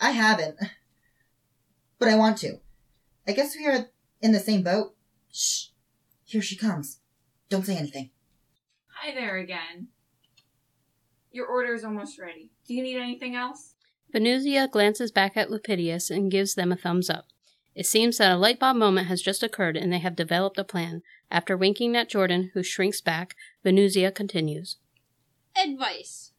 I 0.00 0.12
haven't. 0.12 0.56
But 1.98 2.10
I 2.10 2.14
want 2.14 2.38
to. 2.38 2.60
I 3.26 3.32
guess 3.32 3.56
we 3.56 3.66
are 3.66 3.88
in 4.22 4.30
the 4.30 4.38
same 4.38 4.62
boat. 4.62 4.94
Shh. 5.32 5.70
Here 6.24 6.40
she 6.40 6.54
comes. 6.54 7.00
Don't 7.48 7.66
say 7.66 7.76
anything. 7.76 8.10
Hi 9.00 9.12
there 9.12 9.38
again. 9.38 9.88
Your 11.32 11.46
order 11.46 11.74
is 11.74 11.82
almost 11.82 12.20
ready. 12.20 12.52
Do 12.68 12.74
you 12.74 12.84
need 12.84 13.00
anything 13.00 13.34
else? 13.34 13.74
Venusia 14.14 14.70
glances 14.70 15.10
back 15.10 15.36
at 15.36 15.48
Lupidius 15.48 16.08
and 16.08 16.30
gives 16.30 16.54
them 16.54 16.70
a 16.70 16.76
thumbs 16.76 17.10
up. 17.10 17.26
It 17.74 17.86
seems 17.86 18.18
that 18.18 18.32
a 18.32 18.36
light 18.36 18.58
bulb 18.58 18.76
moment 18.76 19.06
has 19.06 19.22
just 19.22 19.42
occurred 19.42 19.76
and 19.76 19.92
they 19.92 19.98
have 19.98 20.16
developed 20.16 20.58
a 20.58 20.64
plan. 20.64 21.02
After 21.30 21.56
winking 21.56 21.96
at 21.96 22.08
Jordan, 22.08 22.50
who 22.54 22.62
shrinks 22.62 23.00
back, 23.00 23.36
Venusia 23.64 24.12
continues. 24.14 24.76
Advice. 25.56 26.32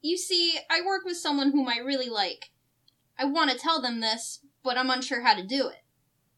You 0.00 0.16
see, 0.16 0.58
I 0.70 0.80
work 0.84 1.04
with 1.04 1.18
someone 1.18 1.52
whom 1.52 1.68
I 1.68 1.78
really 1.78 2.08
like. 2.08 2.50
I 3.18 3.26
want 3.26 3.50
to 3.50 3.58
tell 3.58 3.82
them 3.82 4.00
this, 4.00 4.40
but 4.64 4.78
I'm 4.78 4.88
unsure 4.88 5.22
how 5.22 5.34
to 5.34 5.46
do 5.46 5.68
it. 5.68 5.84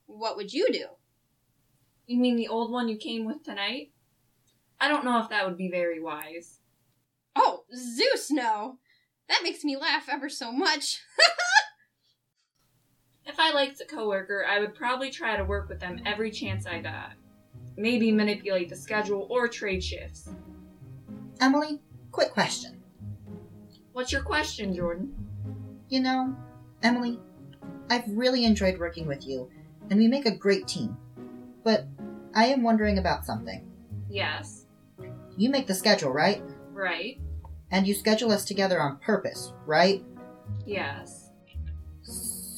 What 0.06 0.36
would 0.36 0.52
you 0.52 0.72
do? 0.72 0.86
You 2.06 2.18
mean 2.18 2.36
the 2.36 2.48
old 2.48 2.72
one 2.72 2.88
you 2.88 2.96
came 2.96 3.24
with 3.24 3.44
tonight? 3.44 3.92
I 4.80 4.88
don't 4.88 5.04
know 5.04 5.20
if 5.20 5.28
that 5.28 5.46
would 5.46 5.56
be 5.56 5.70
very 5.70 6.00
wise. 6.00 6.58
Oh, 7.36 7.62
Zeus, 7.74 8.30
no! 8.30 8.78
That 9.28 9.44
makes 9.44 9.62
me 9.62 9.76
laugh 9.76 10.08
ever 10.10 10.28
so 10.28 10.50
much. 10.50 11.00
If 13.24 13.38
I 13.38 13.52
liked 13.52 13.80
a 13.80 13.84
coworker, 13.84 14.44
I 14.48 14.58
would 14.58 14.74
probably 14.74 15.10
try 15.10 15.36
to 15.36 15.44
work 15.44 15.68
with 15.68 15.80
them 15.80 16.00
every 16.04 16.30
chance 16.30 16.66
I 16.66 16.80
got. 16.80 17.12
Maybe 17.76 18.10
manipulate 18.10 18.68
the 18.68 18.76
schedule 18.76 19.26
or 19.30 19.48
trade 19.48 19.82
shifts. 19.82 20.28
Emily, 21.40 21.80
quick 22.10 22.32
question. 22.32 22.82
What's 23.92 24.12
your 24.12 24.22
question, 24.22 24.74
Jordan? 24.74 25.14
You 25.88 26.00
know, 26.00 26.36
Emily, 26.82 27.20
I've 27.90 28.08
really 28.08 28.44
enjoyed 28.44 28.78
working 28.78 29.06
with 29.06 29.26
you, 29.26 29.50
and 29.90 29.98
we 29.98 30.08
make 30.08 30.26
a 30.26 30.36
great 30.36 30.66
team. 30.66 30.96
But 31.62 31.86
I 32.34 32.46
am 32.46 32.62
wondering 32.62 32.98
about 32.98 33.24
something. 33.24 33.70
Yes. 34.08 34.66
You 35.36 35.50
make 35.50 35.66
the 35.66 35.74
schedule, 35.74 36.10
right? 36.10 36.42
Right. 36.72 37.20
And 37.70 37.86
you 37.86 37.94
schedule 37.94 38.32
us 38.32 38.44
together 38.44 38.80
on 38.80 38.98
purpose, 38.98 39.52
right? 39.66 40.04
Yes. 40.66 41.21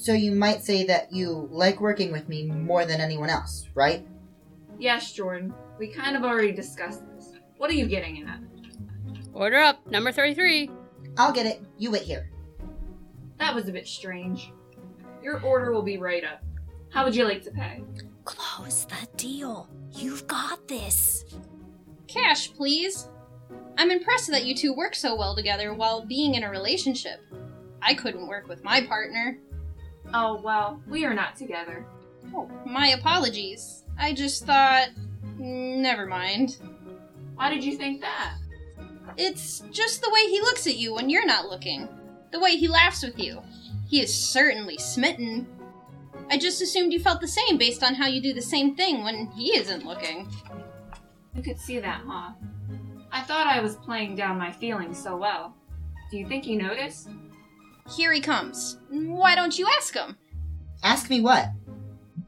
So 0.04 0.12
you 0.12 0.32
might 0.32 0.62
say 0.62 0.84
that 0.84 1.10
you 1.14 1.48
like 1.50 1.80
working 1.80 2.12
with 2.12 2.28
me 2.28 2.44
more 2.44 2.84
than 2.84 3.00
anyone 3.00 3.30
else, 3.30 3.70
right? 3.74 4.06
Yes, 4.78 5.10
Jordan. 5.14 5.54
We 5.78 5.88
kind 5.88 6.14
of 6.14 6.24
already 6.24 6.52
discussed 6.52 7.00
this. 7.16 7.32
What 7.56 7.70
are 7.70 7.72
you 7.72 7.86
getting 7.86 8.22
at? 8.28 8.38
Order 9.32 9.60
up, 9.60 9.86
number 9.86 10.12
33. 10.12 10.70
I'll 11.16 11.32
get 11.32 11.46
it. 11.46 11.62
You 11.78 11.90
wait 11.90 12.02
here. 12.02 12.28
That 13.38 13.54
was 13.54 13.66
a 13.66 13.72
bit 13.72 13.88
strange. 13.88 14.52
Your 15.22 15.40
order 15.40 15.72
will 15.72 15.80
be 15.80 15.96
right 15.96 16.22
up. 16.22 16.42
How 16.90 17.04
would 17.04 17.16
you 17.16 17.24
like 17.24 17.42
to 17.44 17.50
pay? 17.50 17.82
Close 18.26 18.84
the 18.84 19.08
deal. 19.16 19.70
You've 19.90 20.26
got 20.26 20.68
this. 20.68 21.24
Cash, 22.08 22.52
please. 22.52 23.08
I'm 23.78 23.90
impressed 23.90 24.30
that 24.32 24.44
you 24.44 24.54
two 24.54 24.74
work 24.74 24.94
so 24.96 25.16
well 25.16 25.34
together 25.34 25.72
while 25.72 26.04
being 26.04 26.34
in 26.34 26.44
a 26.44 26.50
relationship. 26.50 27.20
I 27.80 27.94
couldn't 27.94 28.28
work 28.28 28.48
with 28.48 28.62
my 28.62 28.82
partner. 28.82 29.38
Oh, 30.16 30.40
well, 30.44 30.81
we 30.88 31.05
are 31.05 31.12
not 31.12 31.35
together. 31.35 31.85
Oh, 32.33 32.48
my 32.64 32.90
apologies. 32.90 33.83
I 33.98 34.12
just 34.14 34.46
thought. 34.46 34.88
Never 35.37 36.07
mind. 36.07 36.59
Why 37.35 37.50
did 37.50 37.64
you 37.64 37.77
think 37.77 38.00
that? 38.00 38.37
It's 39.16 39.61
just 39.72 40.03
the 40.03 40.11
way 40.11 40.20
he 40.31 40.40
looks 40.40 40.68
at 40.68 40.77
you 40.77 40.94
when 40.94 41.11
you're 41.11 41.27
not 41.27 41.46
looking. 41.46 41.88
The 42.31 42.38
way 42.38 42.57
he 42.57 42.68
laughs 42.68 43.03
with 43.03 43.18
you. 43.18 43.42
He 43.88 44.00
is 44.00 44.14
certainly 44.14 44.79
smitten. 44.79 45.48
I 46.31 46.38
just 46.38 46.62
assumed 46.62 46.92
you 46.92 47.00
felt 47.00 47.20
the 47.20 47.27
same 47.27 47.59
based 47.59 47.83
on 47.83 47.94
how 47.94 48.07
you 48.07 48.22
do 48.22 48.33
the 48.33 48.40
same 48.40 48.77
thing 48.77 49.03
when 49.03 49.27
he 49.33 49.57
isn't 49.57 49.85
looking. 49.85 50.29
You 51.35 51.42
could 51.42 51.59
see 51.59 51.81
that, 51.81 52.03
huh? 52.07 52.35
I 53.11 53.22
thought 53.22 53.48
I 53.48 53.61
was 53.61 53.74
playing 53.77 54.14
down 54.14 54.38
my 54.38 54.53
feelings 54.53 55.03
so 55.03 55.16
well. 55.16 55.57
Do 56.12 56.18
you 56.18 56.29
think 56.29 56.44
he 56.44 56.55
noticed? 56.57 57.09
Here 57.90 58.12
he 58.12 58.20
comes. 58.20 58.78
Why 58.90 59.34
don't 59.34 59.58
you 59.58 59.68
ask 59.78 59.94
him? 59.94 60.16
Ask 60.82 61.10
me 61.10 61.20
what? 61.20 61.50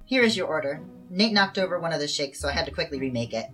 Here 0.05 0.23
is 0.23 0.37
your 0.37 0.47
order. 0.47 0.83
Nate 1.11 1.33
knocked 1.33 1.59
over 1.59 1.79
one 1.79 1.93
of 1.93 2.01
the 2.01 2.09
shakes, 2.09 2.41
so 2.41 2.49
I 2.49 2.53
had 2.53 2.67
to 2.67 2.73
quickly 2.73 2.99
remake 2.99 3.33
it. 3.33 3.47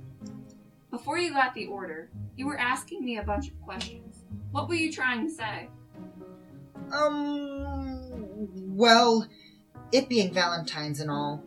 Before 0.91 1.19
you 1.19 1.33
got 1.33 1.55
the 1.55 1.67
order, 1.67 2.11
you 2.37 2.47
were 2.47 2.59
asking 2.59 3.05
me 3.05 3.19
a 3.19 3.23
bunch 3.23 3.49
of 3.49 3.61
questions. 3.63 4.25
What 4.51 4.69
were 4.69 4.75
you 4.75 4.93
trying 4.93 5.27
to 5.27 5.35
say? 5.35 5.69
Um, 6.93 8.49
well, 8.77 9.27
it 9.93 10.09
being 10.09 10.33
Valentine's 10.33 11.01
and 11.01 11.11
all, 11.11 11.43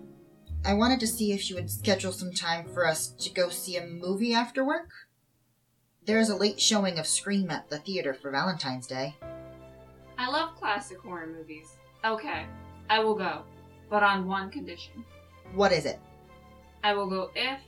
I 0.66 0.74
wanted 0.74 1.00
to 1.02 1.08
see 1.08 1.32
if 1.32 1.50
you 1.50 1.56
would 1.56 1.70
schedule 1.70 2.12
some 2.12 2.34
time 2.34 2.68
for 2.74 2.88
us 2.88 3.10
to 3.10 3.30
go 3.30 3.50
see 3.50 3.78
a 3.78 3.86
movie 3.86 4.34
after 4.34 4.66
work. 4.66 4.90
There 6.06 6.20
is 6.20 6.30
a 6.30 6.36
late 6.36 6.60
showing 6.60 6.98
of 6.98 7.06
Scream 7.06 7.52
at 7.52 7.70
the 7.70 7.78
theater 7.78 8.14
for 8.14 8.32
Valentine's 8.32 8.88
Day. 8.88 9.16
I 10.18 10.30
love 10.30 10.56
classic 10.56 11.00
horror 11.00 11.28
movies. 11.28 11.76
Okay, 12.04 12.46
I 12.90 13.00
will 13.00 13.16
go, 13.16 13.44
but 13.90 14.04
on 14.04 14.28
one 14.28 14.50
condition. 14.50 15.04
What 15.54 15.72
is 15.72 15.86
it? 15.86 16.00
I 16.84 16.94
will 16.94 17.08
go 17.08 17.32
if. 17.36 17.60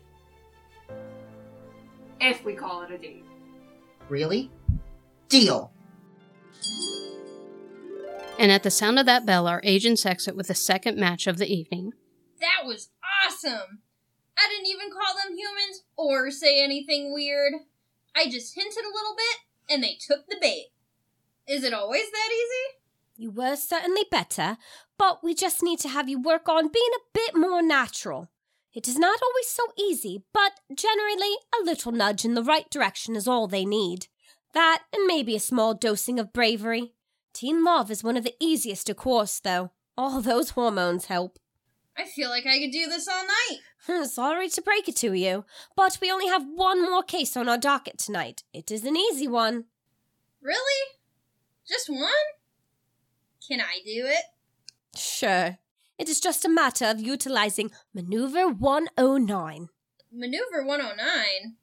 if 2.21 2.43
we 2.45 2.53
call 2.53 2.83
it 2.83 2.91
a 2.91 2.97
date. 2.97 3.25
Really? 4.09 4.51
Deal! 5.29 5.71
And 8.39 8.51
at 8.51 8.63
the 8.63 8.71
sound 8.71 8.99
of 8.99 9.05
that 9.07 9.25
bell, 9.25 9.47
our 9.47 9.61
agents 9.63 10.05
exit 10.05 10.35
with 10.35 10.47
the 10.47 10.55
second 10.55 10.97
match 10.97 11.27
of 11.27 11.37
the 11.37 11.51
evening. 11.51 11.93
That 12.39 12.65
was 12.65 12.89
awesome! 13.25 13.81
I 14.37 14.47
didn't 14.49 14.67
even 14.67 14.91
call 14.91 15.15
them 15.15 15.35
humans 15.35 15.83
or 15.97 16.29
say 16.29 16.63
anything 16.63 17.13
weird. 17.13 17.53
I 18.15 18.29
just 18.29 18.55
hinted 18.55 18.83
a 18.83 18.93
little 18.93 19.15
bit 19.15 19.73
and 19.73 19.83
they 19.83 19.97
took 19.99 20.27
the 20.27 20.37
bait. 20.39 20.67
Is 21.47 21.63
it 21.63 21.73
always 21.73 22.11
that 22.11 22.29
easy? 22.31 22.77
You 23.15 23.31
were 23.31 23.55
certainly 23.55 24.03
better, 24.11 24.57
but 24.97 25.23
we 25.23 25.33
just 25.33 25.63
need 25.63 25.79
to 25.79 25.89
have 25.89 26.09
you 26.09 26.21
work 26.21 26.47
on 26.49 26.67
being 26.67 26.91
a 26.95 27.07
bit 27.13 27.35
more 27.35 27.61
natural. 27.61 28.29
It 28.73 28.87
is 28.87 28.99
not 28.99 29.19
always 29.23 29.47
so 29.47 29.63
easy, 29.77 30.23
but 30.33 30.51
generally 30.75 31.35
a 31.59 31.63
little 31.63 31.91
nudge 31.91 32.25
in 32.25 32.35
the 32.35 32.43
right 32.43 32.69
direction 32.69 33.15
is 33.15 33.27
all 33.27 33.47
they 33.47 33.65
need. 33.65 34.07
That 34.53 34.83
and 34.93 35.07
maybe 35.07 35.35
a 35.35 35.39
small 35.39 35.73
dosing 35.73 36.19
of 36.19 36.33
bravery. 36.33 36.93
Teen 37.33 37.63
love 37.63 37.89
is 37.89 38.03
one 38.03 38.17
of 38.17 38.23
the 38.23 38.35
easiest 38.39 38.87
to 38.87 38.93
course, 38.93 39.39
though. 39.39 39.71
All 39.97 40.21
those 40.21 40.51
hormones 40.51 41.05
help. 41.05 41.39
I 41.97 42.05
feel 42.05 42.29
like 42.29 42.45
I 42.45 42.59
could 42.59 42.71
do 42.71 42.85
this 42.87 43.07
all 43.07 43.25
night. 43.25 44.05
Sorry 44.07 44.49
to 44.49 44.61
break 44.61 44.87
it 44.87 44.95
to 44.97 45.13
you, 45.13 45.45
but 45.75 45.97
we 46.01 46.11
only 46.11 46.27
have 46.27 46.45
one 46.45 46.83
more 46.83 47.03
case 47.03 47.35
on 47.35 47.49
our 47.49 47.57
docket 47.57 47.97
tonight. 47.97 48.43
It 48.53 48.69
is 48.69 48.85
an 48.85 48.95
easy 48.95 49.27
one. 49.27 49.65
Really? 50.41 50.96
Just 51.67 51.89
one? 51.89 52.09
Can 53.47 53.59
I 53.61 53.79
do 53.85 54.05
it? 54.05 54.23
Sure. 54.95 55.57
It 55.97 56.09
is 56.09 56.19
just 56.19 56.45
a 56.45 56.49
matter 56.49 56.85
of 56.85 56.99
utilizing 56.99 57.71
Maneuver 57.93 58.47
109. 58.49 59.69
Maneuver 60.11 60.65
109? 60.65 61.55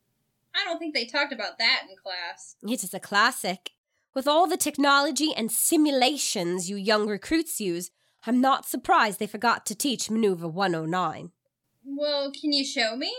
I 0.54 0.64
don't 0.64 0.78
think 0.78 0.94
they 0.94 1.06
talked 1.06 1.32
about 1.32 1.58
that 1.58 1.82
in 1.88 1.96
class. 1.96 2.56
It 2.62 2.84
is 2.84 2.94
a 2.94 3.00
classic. 3.00 3.70
With 4.14 4.28
all 4.28 4.46
the 4.46 4.56
technology 4.56 5.32
and 5.34 5.50
simulations 5.50 6.70
you 6.70 6.76
young 6.76 7.08
recruits 7.08 7.60
use, 7.60 7.90
I'm 8.26 8.40
not 8.40 8.66
surprised 8.66 9.18
they 9.18 9.26
forgot 9.26 9.66
to 9.66 9.74
teach 9.74 10.10
Maneuver 10.10 10.48
109. 10.48 11.32
Well, 11.84 12.30
can 12.30 12.52
you 12.52 12.64
show 12.64 12.96
me? 12.96 13.12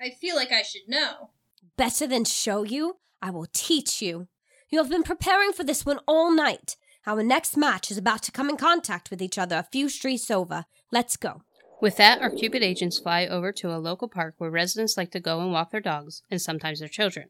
I 0.00 0.10
feel 0.10 0.36
like 0.36 0.50
I 0.50 0.62
should 0.62 0.88
know. 0.88 1.30
Better 1.76 2.06
than 2.06 2.24
show 2.24 2.62
you, 2.64 2.98
I 3.20 3.30
will 3.30 3.46
teach 3.52 4.00
you. 4.02 4.28
You 4.74 4.80
have 4.80 4.90
been 4.90 5.04
preparing 5.04 5.52
for 5.52 5.62
this 5.62 5.86
one 5.86 6.00
all 6.04 6.32
night. 6.32 6.76
Our 7.06 7.22
next 7.22 7.56
match 7.56 7.92
is 7.92 7.96
about 7.96 8.24
to 8.24 8.32
come 8.32 8.50
in 8.50 8.56
contact 8.56 9.08
with 9.08 9.22
each 9.22 9.38
other 9.38 9.54
a 9.54 9.68
few 9.70 9.88
streets 9.88 10.32
over. 10.32 10.64
Let's 10.90 11.16
go. 11.16 11.42
With 11.80 11.96
that, 11.98 12.20
our 12.20 12.28
Cupid 12.28 12.64
agents 12.64 12.98
fly 12.98 13.24
over 13.24 13.52
to 13.52 13.72
a 13.72 13.78
local 13.78 14.08
park 14.08 14.34
where 14.38 14.50
residents 14.50 14.96
like 14.96 15.12
to 15.12 15.20
go 15.20 15.38
and 15.38 15.52
walk 15.52 15.70
their 15.70 15.80
dogs, 15.80 16.22
and 16.28 16.42
sometimes 16.42 16.80
their 16.80 16.88
children. 16.88 17.28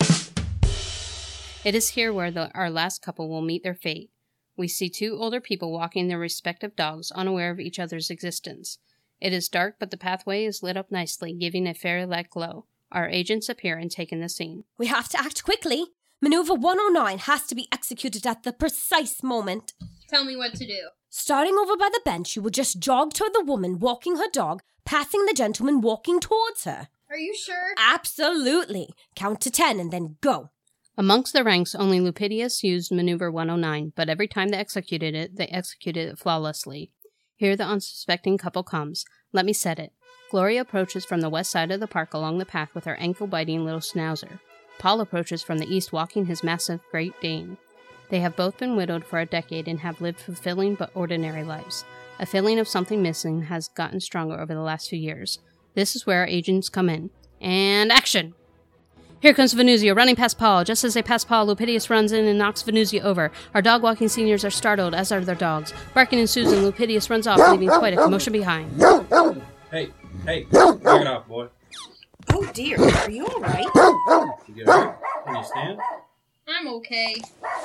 It 1.66 1.74
is 1.74 1.90
here 1.90 2.14
where 2.14 2.30
the, 2.30 2.50
our 2.54 2.70
last 2.70 3.02
couple 3.02 3.28
will 3.28 3.42
meet 3.42 3.62
their 3.62 3.74
fate. 3.74 4.08
We 4.56 4.66
see 4.66 4.88
two 4.88 5.18
older 5.20 5.42
people 5.42 5.70
walking 5.70 6.08
their 6.08 6.18
respective 6.18 6.74
dogs, 6.74 7.10
unaware 7.10 7.50
of 7.50 7.60
each 7.60 7.78
other's 7.78 8.08
existence. 8.08 8.78
It 9.20 9.34
is 9.34 9.50
dark, 9.50 9.74
but 9.78 9.90
the 9.90 9.98
pathway 9.98 10.46
is 10.46 10.62
lit 10.62 10.78
up 10.78 10.90
nicely, 10.90 11.34
giving 11.34 11.66
a 11.66 11.74
fairy 11.74 12.06
like 12.06 12.30
glow. 12.30 12.64
Our 12.90 13.06
agents 13.06 13.50
appear 13.50 13.76
and 13.76 13.90
take 13.90 14.12
in 14.12 14.22
the 14.22 14.30
scene. 14.30 14.64
We 14.78 14.86
have 14.86 15.10
to 15.10 15.20
act 15.20 15.44
quickly. 15.44 15.88
Maneuver 16.24 16.54
109 16.54 17.18
has 17.18 17.42
to 17.48 17.54
be 17.54 17.68
executed 17.70 18.26
at 18.26 18.44
the 18.44 18.52
precise 18.54 19.22
moment. 19.22 19.74
Tell 20.08 20.24
me 20.24 20.36
what 20.36 20.54
to 20.54 20.66
do. 20.66 20.88
Starting 21.10 21.54
over 21.58 21.76
by 21.76 21.90
the 21.92 22.00
bench, 22.02 22.34
you 22.34 22.40
will 22.40 22.48
just 22.48 22.80
jog 22.80 23.12
toward 23.12 23.34
the 23.34 23.44
woman 23.44 23.78
walking 23.78 24.16
her 24.16 24.30
dog, 24.32 24.62
passing 24.86 25.26
the 25.26 25.34
gentleman 25.34 25.82
walking 25.82 26.20
towards 26.20 26.64
her. 26.64 26.88
Are 27.10 27.18
you 27.18 27.36
sure? 27.36 27.74
Absolutely. 27.76 28.94
Count 29.14 29.42
to 29.42 29.50
ten 29.50 29.78
and 29.78 29.92
then 29.92 30.16
go. 30.22 30.48
Amongst 30.96 31.34
the 31.34 31.44
ranks, 31.44 31.74
only 31.74 32.00
Lupidius 32.00 32.62
used 32.62 32.90
maneuver 32.90 33.30
109, 33.30 33.92
but 33.94 34.08
every 34.08 34.26
time 34.26 34.48
they 34.48 34.56
executed 34.56 35.14
it, 35.14 35.36
they 35.36 35.48
executed 35.48 36.08
it 36.08 36.18
flawlessly. 36.18 36.90
Here 37.36 37.54
the 37.54 37.64
unsuspecting 37.64 38.38
couple 38.38 38.62
comes. 38.62 39.04
Let 39.34 39.44
me 39.44 39.52
set 39.52 39.78
it. 39.78 39.92
Gloria 40.30 40.62
approaches 40.62 41.04
from 41.04 41.20
the 41.20 41.28
west 41.28 41.50
side 41.50 41.70
of 41.70 41.80
the 41.80 41.86
park 41.86 42.14
along 42.14 42.38
the 42.38 42.46
path 42.46 42.74
with 42.74 42.86
her 42.86 42.96
ankle 42.96 43.26
biting 43.26 43.62
little 43.66 43.80
schnauzer. 43.80 44.40
Paul 44.78 45.00
approaches 45.00 45.42
from 45.42 45.58
the 45.58 45.74
east 45.74 45.92
walking 45.92 46.26
his 46.26 46.42
massive 46.42 46.80
Great 46.90 47.18
Dane. 47.20 47.56
They 48.10 48.20
have 48.20 48.36
both 48.36 48.58
been 48.58 48.76
widowed 48.76 49.04
for 49.04 49.18
a 49.18 49.26
decade 49.26 49.66
and 49.66 49.80
have 49.80 50.00
lived 50.00 50.20
fulfilling 50.20 50.74
but 50.74 50.90
ordinary 50.94 51.42
lives. 51.42 51.84
A 52.20 52.26
feeling 52.26 52.58
of 52.58 52.68
something 52.68 53.02
missing 53.02 53.42
has 53.42 53.68
gotten 53.68 54.00
stronger 54.00 54.38
over 54.38 54.54
the 54.54 54.60
last 54.60 54.88
few 54.88 54.98
years. 54.98 55.38
This 55.74 55.96
is 55.96 56.06
where 56.06 56.20
our 56.20 56.26
agents 56.26 56.68
come 56.68 56.88
in. 56.88 57.10
And 57.40 57.90
action! 57.90 58.34
Here 59.20 59.32
comes 59.32 59.54
Venusia 59.54 59.96
running 59.96 60.16
past 60.16 60.36
Paul. 60.38 60.64
Just 60.64 60.84
as 60.84 60.92
they 60.92 61.02
pass 61.02 61.24
Paul, 61.24 61.46
Lupidius 61.46 61.88
runs 61.88 62.12
in 62.12 62.26
and 62.26 62.38
knocks 62.38 62.62
Venusia 62.62 63.00
over. 63.02 63.32
Our 63.54 63.62
dog 63.62 63.82
walking 63.82 64.08
seniors 64.08 64.44
are 64.44 64.50
startled, 64.50 64.94
as 64.94 65.10
are 65.10 65.24
their 65.24 65.34
dogs. 65.34 65.72
Barking 65.94 66.18
and 66.18 66.28
Lupidius 66.28 67.08
runs 67.08 67.26
off, 67.26 67.40
leaving 67.50 67.70
quite 67.70 67.94
a 67.94 67.96
commotion 67.96 68.34
behind. 68.34 68.70
Hey, 69.70 69.88
hey, 70.26 70.46
knock 70.52 70.82
it 70.84 71.06
off, 71.06 71.26
boy. 71.26 71.48
Oh 72.36 72.50
dear, 72.52 72.80
are 72.80 73.10
you 73.10 73.26
alright? 73.26 73.66
You 74.48 74.64
get? 74.64 74.66
Can 74.66 75.36
you 75.36 75.44
stand? 75.44 75.78
I'm 76.46 76.68
okay. 76.68 77.14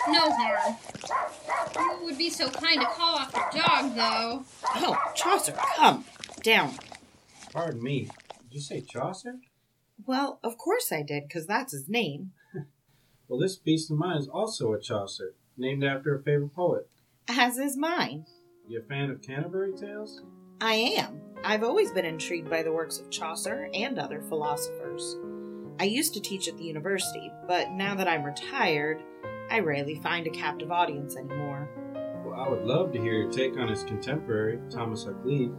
No 0.08 0.30
harm. 0.32 0.76
You 1.76 2.06
would 2.06 2.18
be 2.18 2.30
so 2.30 2.50
kind 2.50 2.80
to 2.80 2.86
call 2.88 3.16
off 3.18 3.34
your 3.34 3.64
dog, 3.64 3.96
though. 3.96 4.46
Oh, 4.76 4.98
Chaucer, 5.16 5.52
come. 5.76 6.06
Down. 6.44 6.74
Pardon 7.52 7.84
me. 7.84 8.10
Did 8.44 8.54
you 8.54 8.62
say 8.62 8.82
Chaucer? 8.82 9.36
Well, 10.06 10.40
of 10.44 10.58
course 10.58 10.92
I 10.92 11.02
did, 11.04 11.30
'cause 11.30 11.46
that's 11.48 11.74
his 11.74 11.90
name. 11.90 12.32
Well, 13.28 13.40
this 13.40 13.58
beast 13.58 13.92
of 13.92 13.98
mine 13.98 14.18
is 14.18 14.28
also 14.28 14.74
a 14.74 14.80
Chaucer, 14.82 15.36
named 15.56 15.84
after 15.84 16.16
a 16.16 16.24
favorite 16.24 16.56
poet. 16.56 16.90
As 17.28 17.60
is 17.60 17.78
mine. 17.78 18.26
You 18.68 18.80
a 18.80 18.82
fan 18.84 19.12
of 19.12 19.22
Canterbury 19.22 19.72
Tales? 19.74 20.24
I 20.62 20.74
am. 20.74 21.22
I've 21.45 21.63
always 21.63 21.89
been 21.91 22.04
intrigued 22.04 22.50
by 22.50 22.63
the 22.63 22.72
works 22.72 23.00
of 23.00 23.10
Chaucer 23.10 23.69
and 23.74 23.98
other 23.98 24.22
philosophers. 24.22 25.17
I 25.80 25.86
used 25.86 26.13
to 26.15 26.19
teach 26.19 26.50
at 26.50 26.58
the 26.58 26.65
university, 26.65 27.32
but 27.48 27.72
now 27.72 27.95
that 27.95 28.10
I'm 28.10 28.26
retired, 28.26 29.02
I 29.50 29.60
rarely 29.62 29.95
find 29.95 30.28
a 30.28 30.32
captive 30.32 30.69
audience 30.69 31.15
anymore. 31.15 31.69
Well, 32.26 32.38
I 32.38 32.50
would 32.50 32.65
love 32.65 32.91
to 32.91 33.00
hear 33.00 33.13
your 33.13 33.32
take 33.32 33.58
on 33.58 33.69
his 33.69 33.84
contemporary, 33.84 34.60
Thomas 34.69 35.06
Huxley. 35.06 35.50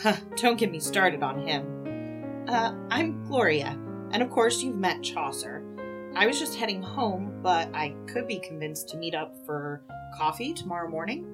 Huh, 0.00 0.16
don't 0.36 0.56
get 0.56 0.70
me 0.70 0.78
started 0.78 1.24
on 1.24 1.44
him. 1.44 2.44
Uh, 2.46 2.74
I'm 2.88 3.24
Gloria, 3.24 3.76
and 4.12 4.22
of 4.22 4.30
course 4.30 4.62
you've 4.62 4.78
met 4.78 5.02
Chaucer. 5.02 5.64
I 6.14 6.28
was 6.28 6.38
just 6.38 6.54
heading 6.56 6.82
home, 6.82 7.40
but 7.42 7.68
I 7.74 7.96
could 8.06 8.28
be 8.28 8.38
convinced 8.38 8.88
to 8.90 8.96
meet 8.96 9.16
up 9.16 9.34
for 9.44 9.82
coffee 10.16 10.54
tomorrow 10.54 10.88
morning. 10.88 11.26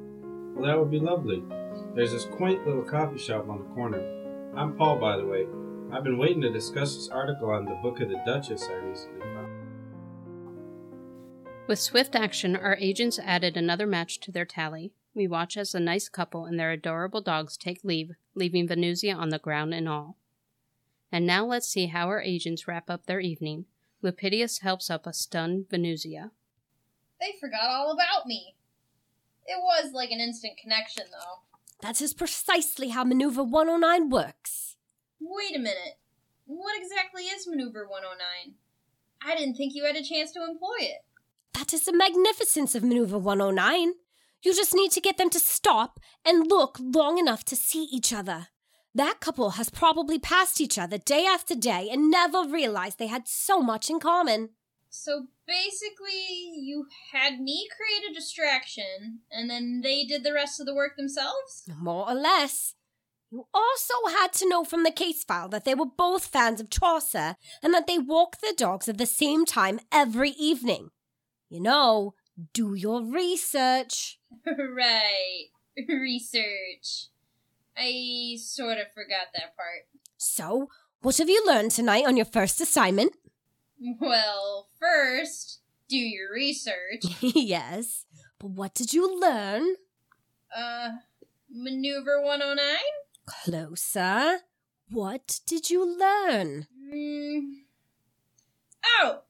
Well, 0.55 0.65
that 0.65 0.79
would 0.79 0.91
be 0.91 0.99
lovely. 0.99 1.43
There's 1.97 2.13
this 2.13 2.27
quaint 2.27 2.67
little 2.67 2.83
coffee 2.83 3.17
shop 3.17 3.49
on 3.49 3.57
the 3.57 3.75
corner. 3.75 4.03
I'm 4.55 4.77
Paul, 4.77 4.99
by 4.99 5.17
the 5.17 5.25
way. 5.25 5.47
I've 5.91 6.05
been 6.05 6.19
waiting 6.19 6.43
to 6.43 6.53
discuss 6.53 6.95
this 6.95 7.09
article 7.09 7.49
on 7.49 7.65
the 7.65 7.79
Book 7.83 8.03
of 8.03 8.11
the 8.11 8.21
Duchess 8.27 8.69
I 8.69 8.75
recently 8.75 9.21
found. 9.23 9.49
With 11.67 11.79
swift 11.79 12.15
action, 12.15 12.55
our 12.55 12.77
agents 12.79 13.19
added 13.19 13.57
another 13.57 13.87
match 13.87 14.21
to 14.21 14.31
their 14.31 14.45
tally. 14.45 14.93
We 15.15 15.27
watch 15.27 15.57
as 15.57 15.73
the 15.73 15.81
nice 15.81 16.11
couple 16.11 16.45
and 16.45 16.61
their 16.61 16.71
adorable 16.71 17.23
dogs 17.23 17.57
take 17.57 17.83
leave, 17.83 18.11
leaving 18.35 18.69
Venusia 18.69 19.17
on 19.17 19.31
the 19.31 19.39
ground 19.39 19.73
and 19.73 19.89
all. 19.89 20.19
And 21.11 21.27
now 21.27 21.47
let's 21.47 21.67
see 21.67 21.87
how 21.87 22.09
our 22.09 22.21
agents 22.21 22.69
wrap 22.69 22.91
up 22.91 23.07
their 23.07 23.21
evening. 23.21 23.65
Lupidius 24.05 24.61
helps 24.61 24.91
up 24.91 25.07
a 25.07 25.15
stunned 25.15 25.71
Venusia. 25.71 26.33
They 27.19 27.33
forgot 27.41 27.71
all 27.71 27.91
about 27.91 28.27
me. 28.27 28.55
It 29.47 29.63
was 29.63 29.93
like 29.95 30.11
an 30.11 30.21
instant 30.21 30.59
connection, 30.59 31.05
though. 31.11 31.56
That 31.87 32.01
is 32.01 32.15
precisely 32.15 32.89
how 32.89 33.05
Maneuver 33.05 33.45
109 33.45 34.11
works. 34.11 34.75
Wait 35.21 35.55
a 35.55 35.61
minute. 35.61 36.01
What 36.45 36.77
exactly 36.77 37.27
is 37.27 37.47
Maneuver 37.47 37.87
109? 37.87 38.55
I 39.23 39.39
didn't 39.39 39.55
think 39.55 39.73
you 39.73 39.85
had 39.85 39.95
a 39.95 40.03
chance 40.03 40.33
to 40.33 40.43
employ 40.43 40.79
it. 40.81 41.05
That 41.55 41.73
is 41.73 41.85
the 41.85 41.97
magnificence 41.97 42.75
of 42.75 42.83
Maneuver 42.83 43.19
109. 43.19 43.93
You 44.43 44.53
just 44.53 44.75
need 44.75 44.91
to 44.91 45.01
get 45.01 45.17
them 45.17 45.31
to 45.31 45.39
stop 45.39 46.01
and 46.25 46.51
look 46.51 46.77
long 46.81 47.19
enough 47.19 47.45
to 47.45 47.55
see 47.55 47.85
each 47.85 48.13
other. 48.13 48.49
That 48.93 49.21
couple 49.21 49.51
has 49.51 49.71
probably 49.71 50.19
passed 50.19 50.61
each 50.61 50.79
other 50.79 50.99
day 50.99 51.25
after 51.25 51.55
day 51.55 51.89
and 51.89 52.11
never 52.11 52.43
realized 52.49 52.99
they 52.99 53.07
had 53.07 53.29
so 53.29 53.61
much 53.61 53.89
in 53.89 54.01
common. 54.01 54.49
So 54.99 55.27
basically, 55.47 56.51
you 56.55 56.87
had 57.13 57.39
me 57.39 57.69
create 57.77 58.11
a 58.11 58.15
distraction, 58.15 59.21
and 59.31 59.49
then 59.49 59.83
they 59.83 60.05
did 60.05 60.25
the 60.25 60.33
rest 60.33 60.59
of 60.59 60.67
the 60.67 60.75
work 60.75 60.97
themselves? 60.97 61.69
More 61.79 62.09
or 62.09 62.15
less. 62.15 62.75
You 63.31 63.47
also 63.53 63.95
had 64.09 64.33
to 64.35 64.49
know 64.49 64.65
from 64.65 64.85
the 64.85 64.91
case 64.91 65.23
file 65.23 65.49
that 65.51 65.65
they 65.65 65.75
were 65.75 65.87
both 65.87 66.27
fans 66.27 66.61
of 66.61 66.71
Chaucer 66.71 67.37
and 67.63 67.75
that 67.75 67.87
they 67.87 67.99
walk 67.99 68.41
their 68.41 68.55
dogs 68.55 68.89
at 68.89 68.97
the 68.97 69.07
same 69.07 69.45
time 69.45 69.81
every 69.93 70.31
evening. 70.31 70.89
You 71.51 71.61
know, 71.61 72.15
do 72.55 72.75
your 72.75 73.05
research. 73.05 74.19
right. 74.47 75.47
Research. 75.89 77.09
I 77.77 78.39
sort 78.41 78.79
of 78.79 78.87
forgot 78.95 79.29
that 79.35 79.55
part. 79.57 79.87
So, 80.17 80.69
what 81.03 81.19
have 81.19 81.29
you 81.29 81.45
learned 81.47 81.73
tonight 81.73 82.07
on 82.07 82.17
your 82.17 82.25
first 82.25 82.61
assignment? 82.63 83.13
Well, 84.01 84.69
first, 84.81 85.61
do 85.89 85.97
your 85.97 86.33
research. 86.33 87.03
yes, 87.21 88.05
but 88.39 88.51
what 88.51 88.75
did 88.75 88.93
you 88.93 89.21
learn? 89.21 89.77
Uh, 90.55 90.91
Maneuver 91.51 92.21
109? 92.21 92.77
Closer. 93.27 94.41
What 94.91 95.41
did 95.47 95.71
you 95.71 95.85
learn? 95.85 96.67
Mm. 96.93 97.41
Oh! 99.01 99.21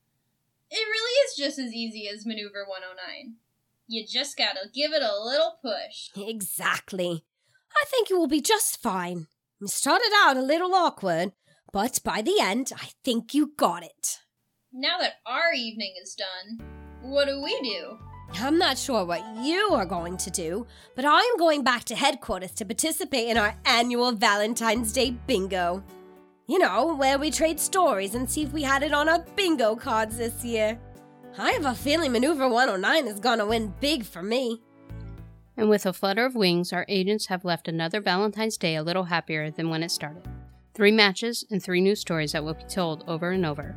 It 0.71 0.77
really 0.77 1.12
is 1.29 1.37
just 1.37 1.59
as 1.59 1.73
easy 1.73 2.09
as 2.09 2.27
Maneuver 2.27 2.64
109. 2.66 3.37
You 3.88 4.05
just 4.07 4.37
gotta 4.37 4.69
give 4.75 4.92
it 4.92 5.03
a 5.03 5.23
little 5.23 5.59
push. 5.62 6.11
Exactly. 6.16 7.25
I 7.73 7.85
think 7.87 8.11
you 8.11 8.19
will 8.19 8.27
be 8.27 8.40
just 8.40 8.83
fine. 8.83 9.29
You 9.61 9.69
started 9.69 10.12
out 10.25 10.37
a 10.37 10.42
little 10.42 10.75
awkward, 10.75 11.33
but 11.73 12.01
by 12.05 12.21
the 12.21 12.38
end, 12.40 12.73
I 12.77 12.90
think 13.05 13.33
you 13.33 13.53
got 13.57 13.83
it. 13.83 14.19
Now 14.79 14.99
that 14.99 15.21
our 15.25 15.55
evening 15.55 15.95
is 16.03 16.15
done, 16.15 16.61
what 17.01 17.29
do 17.29 17.41
we 17.41 17.59
do? 17.62 17.99
I'm 18.35 18.59
not 18.59 18.77
sure 18.77 19.07
what 19.07 19.25
you 19.43 19.71
are 19.73 19.87
going 19.87 20.19
to 20.19 20.31
do, 20.31 20.67
but 20.95 21.07
I'm 21.07 21.39
going 21.39 21.65
back 21.65 21.85
to 21.85 21.97
headquarters 21.97 22.51
to 22.57 22.67
participate 22.67 23.29
in 23.29 23.39
our 23.39 23.57
annual 23.65 24.12
Valentine's 24.12 24.93
Day 24.93 25.12
bingo. 25.27 25.83
You 26.47 26.59
know, 26.59 26.95
where 26.95 27.19
we 27.19 27.31
trade 27.31 27.59
stories 27.59 28.15
and 28.15 28.31
see 28.31 28.43
if 28.43 28.53
we 28.53 28.65
had 28.65 28.83
it 28.83 28.93
on 28.93 29.09
our 29.09 29.25
bingo 29.35 29.77
cards 29.77 30.19
this 30.19 30.45
year. 30.45 30.79
I 31.39 31.53
have 31.53 31.65
a 31.65 31.75
feeling 31.75 32.12
Maneuver 32.12 32.47
109 32.47 33.07
is 33.07 33.19
gonna 33.19 33.47
win 33.47 33.73
big 33.81 34.05
for 34.05 34.23
me. 34.23 34.61
And 35.57 35.71
with 35.71 35.87
a 35.87 35.95
flutter 35.95 36.27
of 36.27 36.35
wings, 36.35 36.75
our 36.75 36.85
agents 36.87 37.29
have 37.29 37.47
left 37.47 37.67
another 37.67 38.03
Valentine's 38.03 38.59
Day 38.59 38.77
a 38.77 38.83
little 38.83 39.05
happier 39.05 39.51
than 39.51 39.71
when 39.71 39.83
it 39.83 39.91
started. 39.91 40.29
Three 40.75 40.93
matches 40.93 41.47
and 41.51 41.62
three 41.62 41.81
new 41.81 41.95
stories 41.95 42.33
that 42.33 42.45
will 42.45 42.53
be 42.53 42.65
told 42.65 43.05
over 43.09 43.31
and 43.31 43.47
over. 43.47 43.75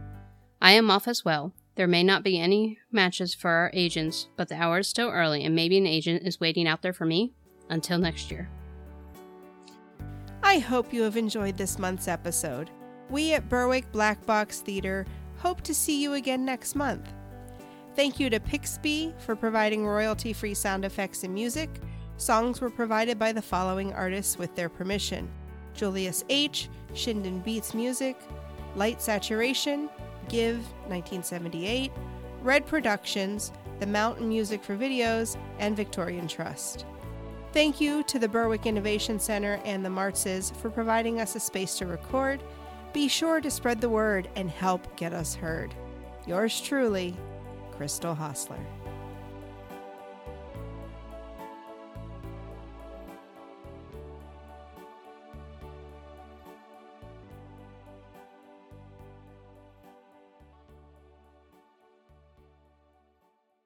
I 0.62 0.74
am 0.74 0.91
off 0.91 1.08
as 1.08 1.24
well. 1.24 1.54
There 1.76 1.88
may 1.88 2.04
not 2.04 2.24
be 2.24 2.39
any 2.39 2.80
matches 2.91 3.34
for 3.34 3.50
our 3.50 3.72
agents, 3.74 4.28
but 4.36 4.50
the 4.50 4.56
hour 4.56 4.80
is 4.80 4.88
still 4.88 5.10
early 5.10 5.45
and 5.45 5.56
maybe 5.56 5.78
an 5.78 5.88
agent 5.88 6.24
is 6.28 6.39
waiting 6.39 6.67
out 6.67 6.82
there 6.82 6.93
for 6.93 7.06
me. 7.06 7.34
Until 7.69 8.00
next 8.00 8.32
year. 8.32 8.50
I 10.41 10.58
hope 10.58 10.91
you 10.91 11.04
have 11.04 11.15
enjoyed 11.15 11.56
this 11.56 11.78
month's 11.78 12.08
episode. 12.08 12.72
We 13.10 13.34
at 13.34 13.48
Berwick 13.48 13.91
Black 13.91 14.26
Box 14.26 14.62
Theater 14.62 15.06
hope 15.38 15.62
to 15.62 15.74
see 15.74 16.02
you 16.02 16.13
again 16.13 16.43
next 16.43 16.76
month. 16.76 17.08
Thank 17.95 18.19
you 18.19 18.30
to 18.30 18.39
Pixabay 18.39 19.19
for 19.19 19.36
providing 19.36 19.86
royalty 19.86 20.34
free 20.34 20.54
sound 20.54 20.84
effects 20.84 21.24
and 21.24 21.34
music. 21.34 21.69
Songs 22.17 22.60
were 22.60 22.69
provided 22.69 23.19
by 23.19 23.32
the 23.32 23.41
following 23.41 23.93
artists 23.93 24.38
with 24.38 24.54
their 24.56 24.69
permission 24.69 25.30
Julius 25.74 26.26
H., 26.30 26.69
Shinden 26.93 27.43
Beats 27.43 27.74
Music, 27.74 28.17
Light 28.76 29.02
Saturation, 29.02 29.89
Give 30.30 30.58
1978, 30.88 31.92
Red 32.44 32.65
Productions, 32.65 33.52
The 33.80 33.88
Mountain 33.88 34.30
Music 34.30 34.63
for 34.63 34.78
Videos, 34.78 35.38
and 35.58 35.76
Victorian 35.76 36.28
Trust. 36.28 36.86
Thank 37.52 37.82
you 37.82 38.04
to 38.04 38.20
the 38.20 38.30
Berwick 38.30 38.68
Innovation 38.68 39.20
Center 39.20 39.60
and 39.65 39.84
the 39.84 39.89
Martzes 39.89 40.56
for 40.58 40.70
providing 40.70 41.20
us 41.20 41.36
a 41.36 41.39
space 41.39 41.80
to 41.80 41.88
record. 41.88 42.44
Be 42.94 43.08
sure 43.08 43.42
to 43.42 43.50
spread 43.50 43.82
the 43.82 43.89
word 43.89 44.30
and 44.36 44.52
help 44.52 44.96
get 44.96 45.13
us 45.13 45.34
heard. 45.34 45.74
Yours 46.28 46.62
truly, 46.62 47.18
Crystal 47.72 48.13
Hostler. 48.13 48.63